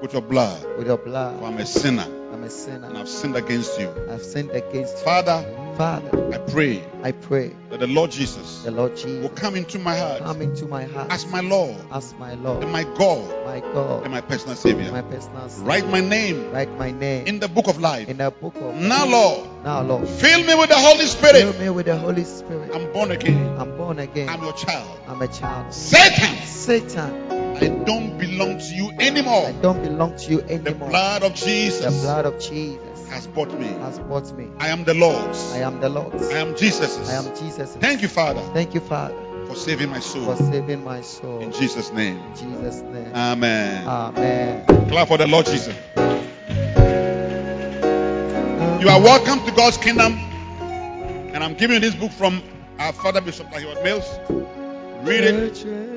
[0.00, 0.64] with your blood.
[0.78, 1.42] with your For blood.
[1.42, 2.06] I'm a sinner
[2.44, 2.92] I'm a and sinner.
[2.94, 3.88] I've sinned against you.
[4.10, 5.04] I've sinned against you.
[5.04, 5.42] Father,
[5.78, 9.78] Father, I pray I pray that the Lord Jesus the Lord Jesus, will come into
[9.78, 13.28] my heart come into my heart as my Lord as my Lord, and my God
[13.46, 15.66] my and God, my personal Savior, my personal Savior.
[15.66, 18.08] Write my name Write my name in the book of life.
[18.08, 21.54] in the book of Now, Lord, Now, Lord, fill me with the Holy Spirit, fill
[21.54, 22.74] me with the Holy Spirit.
[22.74, 23.58] I'm born again.
[23.58, 24.28] I'm born again.
[24.28, 25.00] I'm your child.
[25.08, 25.72] I'm a child.
[25.72, 29.46] Satan, Satan, I don't belong to you anymore.
[29.46, 30.88] I don't belong to you The anymore.
[30.90, 33.66] blood of The Jesus blood of Jesus has bought me.
[33.68, 34.48] has bought me.
[34.58, 35.52] I am the Lord's.
[35.52, 36.28] I am the Lord's.
[36.30, 37.08] I am Jesus's.
[37.10, 37.74] I am Jesus.
[37.76, 39.14] Thank you, Father, Thank you, Father,
[39.46, 40.24] for saving my soul.
[40.34, 41.40] for saving my soul.
[41.40, 42.18] In Jesus' name.
[42.18, 43.12] In Jesus' name.
[43.14, 43.86] Amen.
[43.86, 44.88] Amen.
[44.88, 45.74] Clap for the Lord Jesus.
[48.82, 50.12] You are welcome to God's kingdom.
[51.34, 52.42] And I'm giving you this book from
[52.78, 54.04] our Father Bishop Dag Heward-Mills.
[55.06, 55.93] Read it.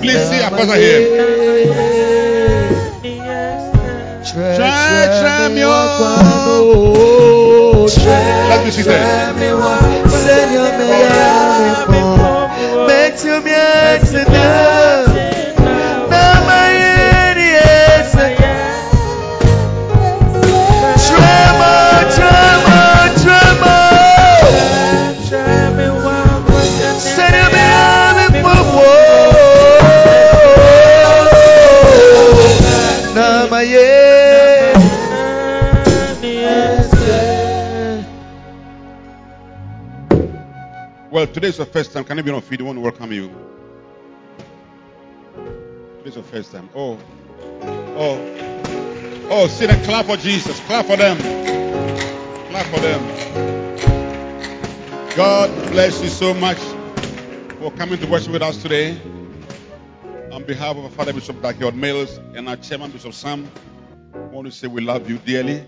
[0.00, 1.93] Please see Apostle here.
[7.84, 8.94] Let's be seated.
[13.14, 14.33] Tremor,
[41.34, 42.04] Well, is your first time.
[42.04, 42.60] Can I be on feed?
[42.60, 43.28] I want to welcome you.
[45.98, 46.68] Today's your first time.
[46.76, 46.96] Oh,
[47.96, 50.60] oh, oh, sit and clap for Jesus.
[50.60, 51.18] Clap for them.
[52.50, 53.02] Clap for them.
[55.16, 56.58] God bless you so much
[57.58, 58.96] for coming to worship with us today.
[60.30, 63.50] On behalf of our Father Bishop Dag Heward-Mills and our Chairman Bishop Sam,
[64.14, 65.66] I want to say we love you dearly.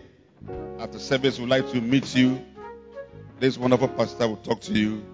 [0.78, 2.40] After service, we'd like to meet you.
[3.40, 5.04] This wonderful pastor will talk to you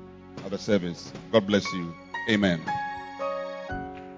[0.44, 1.12] at the service.
[1.30, 1.94] God bless you.
[2.30, 2.60] Amen.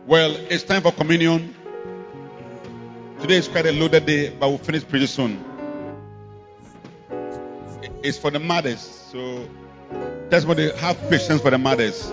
[0.06, 1.54] Well, it's time for communion.
[3.20, 5.42] Today is quite a loaded day, but we'll finish pretty soon.
[8.02, 9.48] It's for the mothers, so
[10.28, 12.12] that's what they have patience for the mothers.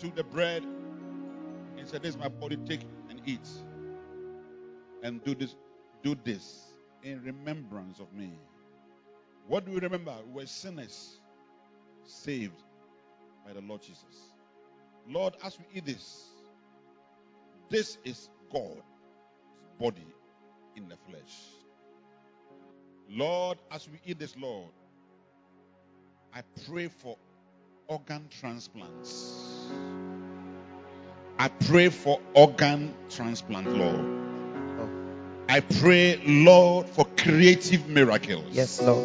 [0.00, 0.64] took the bread
[1.76, 3.46] and said, This is my body, take and eat.
[5.02, 5.54] And do this,
[6.02, 6.72] do this
[7.02, 8.32] in remembrance of me.
[9.46, 10.14] What do we remember?
[10.28, 11.20] We were sinners
[12.04, 12.62] saved
[13.46, 14.34] by the Lord Jesus.
[15.08, 16.28] Lord, as we eat this,
[17.68, 18.82] this is God's
[19.78, 20.06] body
[20.76, 21.34] in the flesh.
[23.08, 24.70] Lord, as we eat this, Lord,
[26.32, 27.16] I pray for
[27.90, 29.68] organ transplants.
[31.40, 33.96] I pray for organ transplant, Lord.
[34.78, 34.88] Oh.
[35.48, 38.44] I pray, Lord, for creative miracles.
[38.52, 39.04] Yes, Lord.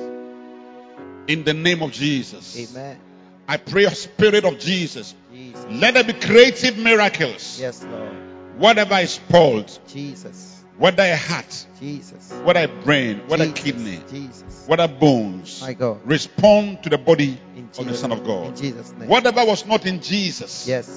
[1.27, 2.71] In the name of Jesus.
[2.71, 2.99] Amen.
[3.47, 5.65] I pray, Spirit of Jesus, Jesus.
[5.71, 7.59] let there be creative miracles.
[7.59, 8.11] Yes, Lord.
[8.57, 10.63] Whatever is spoiled, Jesus.
[10.77, 12.31] Whether a heart, Jesus.
[12.43, 13.63] whether a brain, whether Jesus.
[13.63, 14.63] kidney, Jesus.
[14.67, 15.99] whether bones, My God.
[16.05, 18.55] respond to the body In of the Son of In God.
[18.57, 19.07] Jesus' name.
[19.09, 20.89] Whatever was not in Jesus, Yes.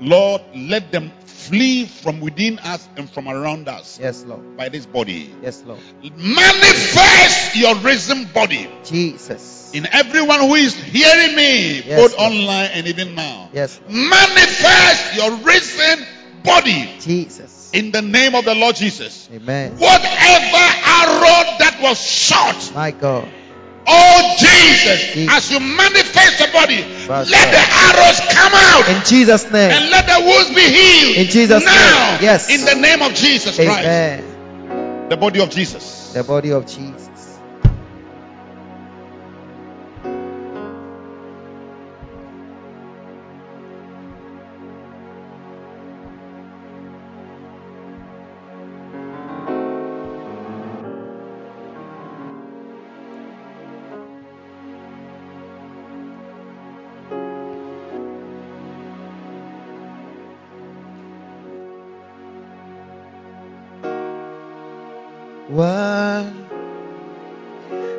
[0.00, 4.56] Lord, let them flee from within us and from around us Yes, Lord.
[4.56, 5.32] by this body.
[5.42, 5.78] Yes, Lord.
[6.16, 9.70] Manifest your risen body Jesus.
[9.74, 12.32] in everyone who is hearing me, Yes, both Lord.
[12.32, 13.50] online and even now.
[13.52, 13.92] Yes, Lord.
[13.94, 16.06] Manifest your risen
[16.44, 17.70] body Jesus.
[17.72, 19.28] in the name of the Lord Jesus.
[19.32, 19.72] Amen.
[19.78, 23.28] Whatever arrow that was shot, My God.
[23.86, 25.32] oh Jesus, Jesus.
[25.36, 29.70] as you manifest the body, let the arrows come out In Jesus' name.
[29.72, 31.16] and let the wounds be healed.
[31.16, 32.22] In Jesus' now, name.
[32.22, 32.50] Yes.
[32.50, 35.08] in the name of Jesus Christ, Amen.
[35.08, 36.12] the body of Jesus.
[36.12, 37.08] The body of Jesus.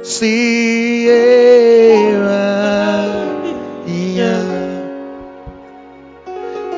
[0.04, 1.14] Sierra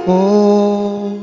[0.07, 1.19] Oh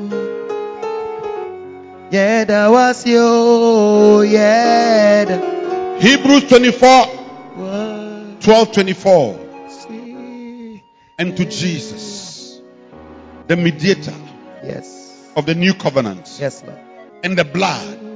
[2.10, 7.06] Yeah, that was you Yeah Hebrews 24,
[7.54, 9.38] One 12, 24.
[11.18, 12.60] And to Jesus,
[13.46, 14.14] the mediator
[14.64, 15.16] Yes.
[15.36, 16.78] of the new covenant, Yes Lord.
[17.22, 18.11] And the blood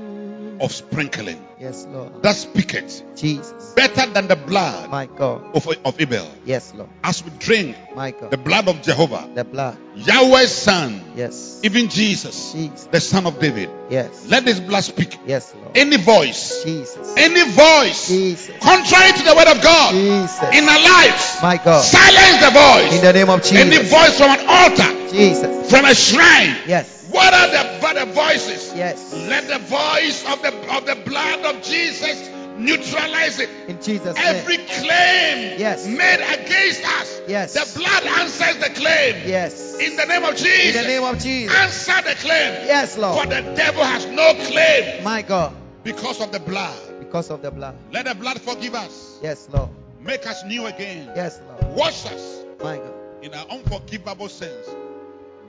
[0.61, 2.23] of sprinkling Yes Lord.
[2.23, 3.73] that speaketh Jesus.
[3.75, 5.55] better than the blood My God.
[5.57, 6.27] of, of Abel.
[6.45, 6.89] Yes Lord.
[7.03, 8.31] As we drink My God.
[8.31, 9.77] the blood of Jehovah, The blood.
[9.97, 11.61] Yahweh's Son, Yes.
[11.63, 12.85] even Jesus, Jesus.
[12.91, 14.27] the Son of David, Yes.
[14.29, 15.19] Let this blood speak.
[15.27, 15.77] Yes Lord.
[15.77, 17.15] Any voice, Jesus.
[17.17, 18.55] any voice Jesus.
[18.61, 20.43] contrary to the word of God Jesus.
[20.53, 21.83] in our lives, My God.
[21.83, 22.95] silence the voice.
[22.99, 23.59] In the name of Jesus.
[23.59, 25.71] Any voice from an altar, Jesus.
[25.71, 27.09] from a shrine, Yes.
[27.11, 27.66] what are the,
[28.15, 28.75] what are the voices?
[28.75, 33.51] Yes Let the voice of the of the blood of Jesus neutralize it.
[33.69, 35.87] In Jesus Every name claim Yes.
[35.87, 39.29] made against us, Yes the blood answers the claim.
[39.29, 40.77] Yes In the name of Jesus.
[40.77, 42.67] In the name of Jesus answer the claim.
[42.67, 43.23] Yes Lord.
[43.23, 46.77] For the devil has no claim My God because of the blood.
[46.99, 49.71] Because of the blood Let the blood forgive us, Yes Lord
[50.01, 54.67] make us new again, Yes Lord wash us My God in our unforgivable sins.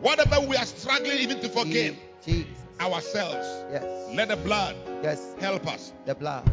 [0.01, 2.45] Whatever we are struggling even to forgive Jesus.
[2.79, 3.83] ourselves, Yes.
[4.15, 5.19] let the blood Yes.
[5.39, 5.91] help us.
[6.05, 6.49] The blood.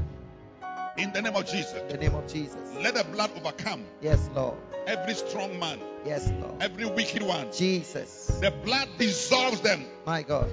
[0.96, 1.74] In the name of Jesus.
[1.74, 2.56] In the name of Jesus.
[2.80, 4.54] Let the blood overcome Yes Lord.
[4.86, 6.62] every strong man, Yes Lord.
[6.62, 7.48] every wicked one.
[7.52, 8.26] Jesus.
[8.40, 9.84] The blood dissolves them.
[10.06, 10.48] My God.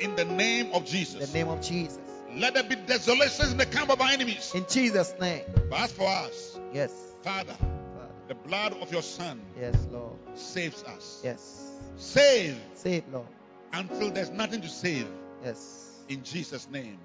[0.00, 1.30] In the name of Jesus.
[1.30, 1.98] the name of Jesus.
[2.36, 4.50] Let there be desolations in the camp of our enemies.
[4.56, 5.42] In Jesus name.
[5.70, 6.90] But as for us, Yes.
[7.22, 8.10] Father, Father.
[8.26, 10.14] the blood of your Son Yes Lord.
[10.34, 11.20] saves us.
[11.22, 13.26] Yes Save Save Lord
[13.72, 15.06] until there's nothing to save.
[15.44, 16.98] Yes In Jesus' name,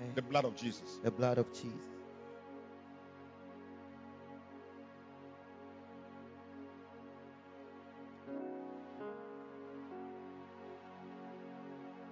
[0.00, 0.12] Amen.
[0.14, 0.98] the blood of Jesus.
[1.02, 1.72] The blood of Jesus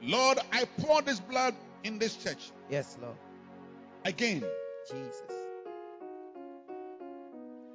[0.03, 1.55] Lord, I pour this blood
[1.85, 3.17] in this church Yes Lord
[4.05, 4.45] again.
[4.89, 5.23] Jesus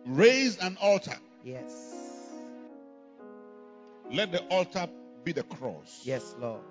[0.06, 1.18] Raise an altar.
[1.44, 2.05] Yes
[4.12, 4.88] Let the altar
[5.24, 6.02] be the cross.
[6.04, 6.62] Yes, Lord.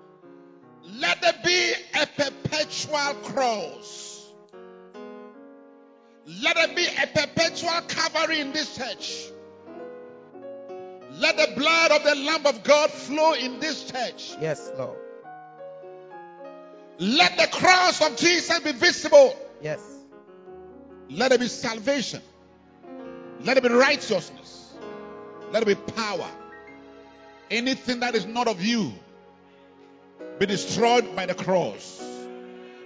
[0.83, 4.31] Let there be a perpetual cross.
[6.41, 9.31] Let there be a perpetual covering in this church.
[11.11, 14.35] Let the blood of the Lamb of God flow in this church.
[14.41, 14.97] Yes, Lord.
[16.97, 19.35] Let the cross of Jesus be visible.
[19.61, 19.81] Yes.
[21.09, 22.21] Let it be salvation.
[23.41, 24.73] Let it be righteousness.
[25.51, 26.29] Let it be power.
[27.51, 28.91] Anything that is not of you
[30.39, 32.01] be destroyed by the cross.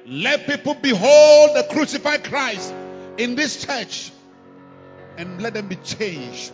[0.06, 2.73] Let people behold the crucified Christ
[3.18, 4.11] in this church
[5.18, 6.52] and let them be changed.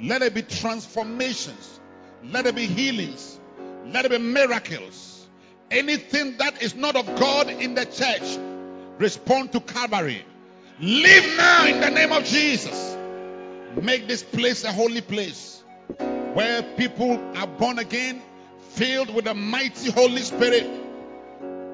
[0.00, 1.80] Let it be transformations.
[2.24, 3.38] Let it be healings.
[3.86, 5.28] Let it be miracles.
[5.70, 8.38] Anything that is not of God in the church,
[8.98, 10.24] respond to Calvary.
[10.80, 12.96] Live now in the name of Jesus.
[13.80, 15.59] Make this place a holy place
[16.34, 18.22] where people are born again,
[18.70, 20.68] filled with the mighty Holy Spirit.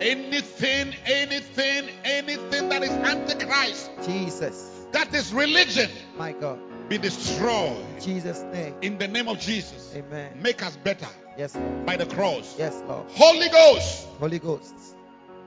[0.01, 4.71] Anything, anything, anything that is antichrist, Jesus.
[4.93, 6.59] that is religion, My God.
[6.89, 8.75] be destroyed In Jesus' name.
[8.83, 9.93] in the name of Jesus.
[9.97, 10.39] Amen.
[10.43, 11.07] Make us better
[11.39, 11.87] Yes, Lord.
[11.87, 12.55] by the cross.
[12.59, 13.07] Yes, Lord.
[13.13, 14.75] Holy Ghost, Holy Ghost.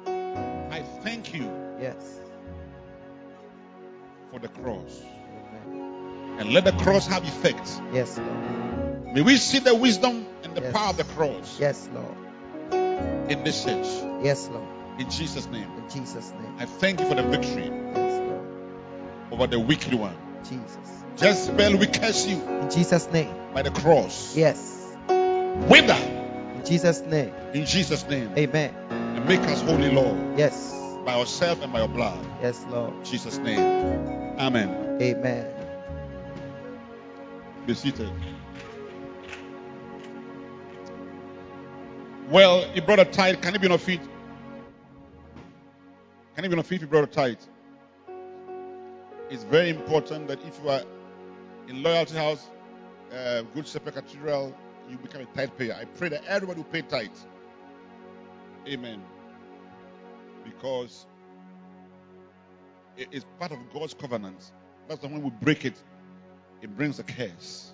[0.08, 1.48] I thank you
[1.80, 1.96] Yes.
[4.32, 5.00] for the cross.
[5.68, 6.36] Amen.
[6.40, 7.70] And let the cross have effect.
[7.94, 8.89] Yes, Lord.
[9.14, 10.74] May we see the wisdom and the Yes.
[10.74, 12.16] power of the cross Yes, Lord.
[13.32, 13.88] in this church.
[14.24, 14.68] Yes, Lord.
[15.00, 15.68] In Jesus' name.
[15.78, 16.56] In Jesus' name.
[16.60, 17.66] I thank you for the victory
[17.96, 18.46] Yes, Lord.
[19.32, 20.16] over the wicked one.
[20.44, 20.78] Jesus.
[21.22, 23.34] Jezebel, we curse you In Jesus' name.
[23.54, 24.36] by the cross.
[24.36, 24.76] Yes.
[25.08, 25.98] Wither
[26.56, 27.34] In Jesus' name.
[27.54, 28.32] in Jesus' name.
[28.38, 28.74] Amen.
[28.90, 30.74] And make us holy, Lord, Yes.
[31.06, 32.18] by yourself and by your blood.
[32.42, 32.94] Yes, Lord.
[32.94, 33.60] In Jesus' name.
[34.40, 34.98] Amen.
[35.02, 35.46] Amen.
[37.66, 38.10] Be seated.
[42.30, 43.42] Well, he brought a tithe.
[43.42, 44.02] Can he be on feet?
[46.36, 47.40] Can he be on feet if he brought a tithe?
[49.32, 50.84] It's very important that if you are
[51.68, 52.46] in Loyalty House,
[53.12, 54.56] uh, Good Shepherd Cathedral,
[54.88, 55.76] you become a tithe payer.
[55.80, 57.10] I pray that everybody will pay tithe.
[58.68, 59.02] Amen.
[60.46, 61.08] Because
[62.96, 64.52] it is part of God's covenant.
[64.88, 65.82] That's when we break it,
[66.62, 67.74] it brings a curse.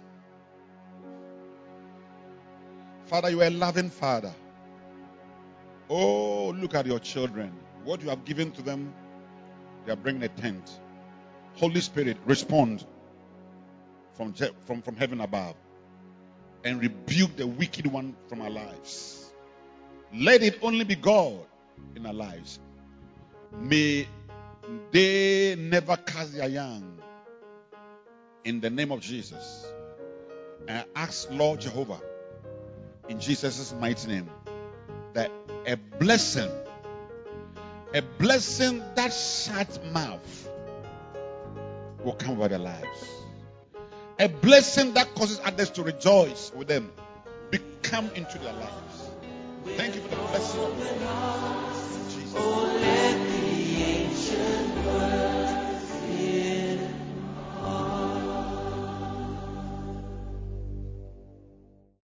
[3.08, 4.34] Father, you are a loving Father.
[5.90, 7.52] Oh, look at your children.
[7.84, 8.94] What you have given to them,
[9.86, 10.80] they are bringing a tent.
[11.56, 12.86] Holy Spirit, respond
[14.14, 15.56] from, from, from heaven above
[16.64, 19.32] and rebuke the wicked one from our lives.
[20.14, 21.46] Let it only be God
[21.96, 22.60] in our lives.
[23.54, 24.08] May
[24.92, 27.00] they never cast their young
[28.44, 29.66] in the name of Jesus.
[30.68, 32.02] And ask Lord Jehovah
[33.08, 34.30] in Jesus' mighty name
[35.66, 36.50] a blessing,
[37.94, 40.50] a blessing that shuts mouth
[42.04, 43.10] will come over their lives.
[44.20, 46.92] A blessing that causes others to rejoice with them
[47.52, 49.10] become into their lives.
[49.76, 51.76] Thank you for the blessing of God.
[52.82, 55.45] In Jesus'.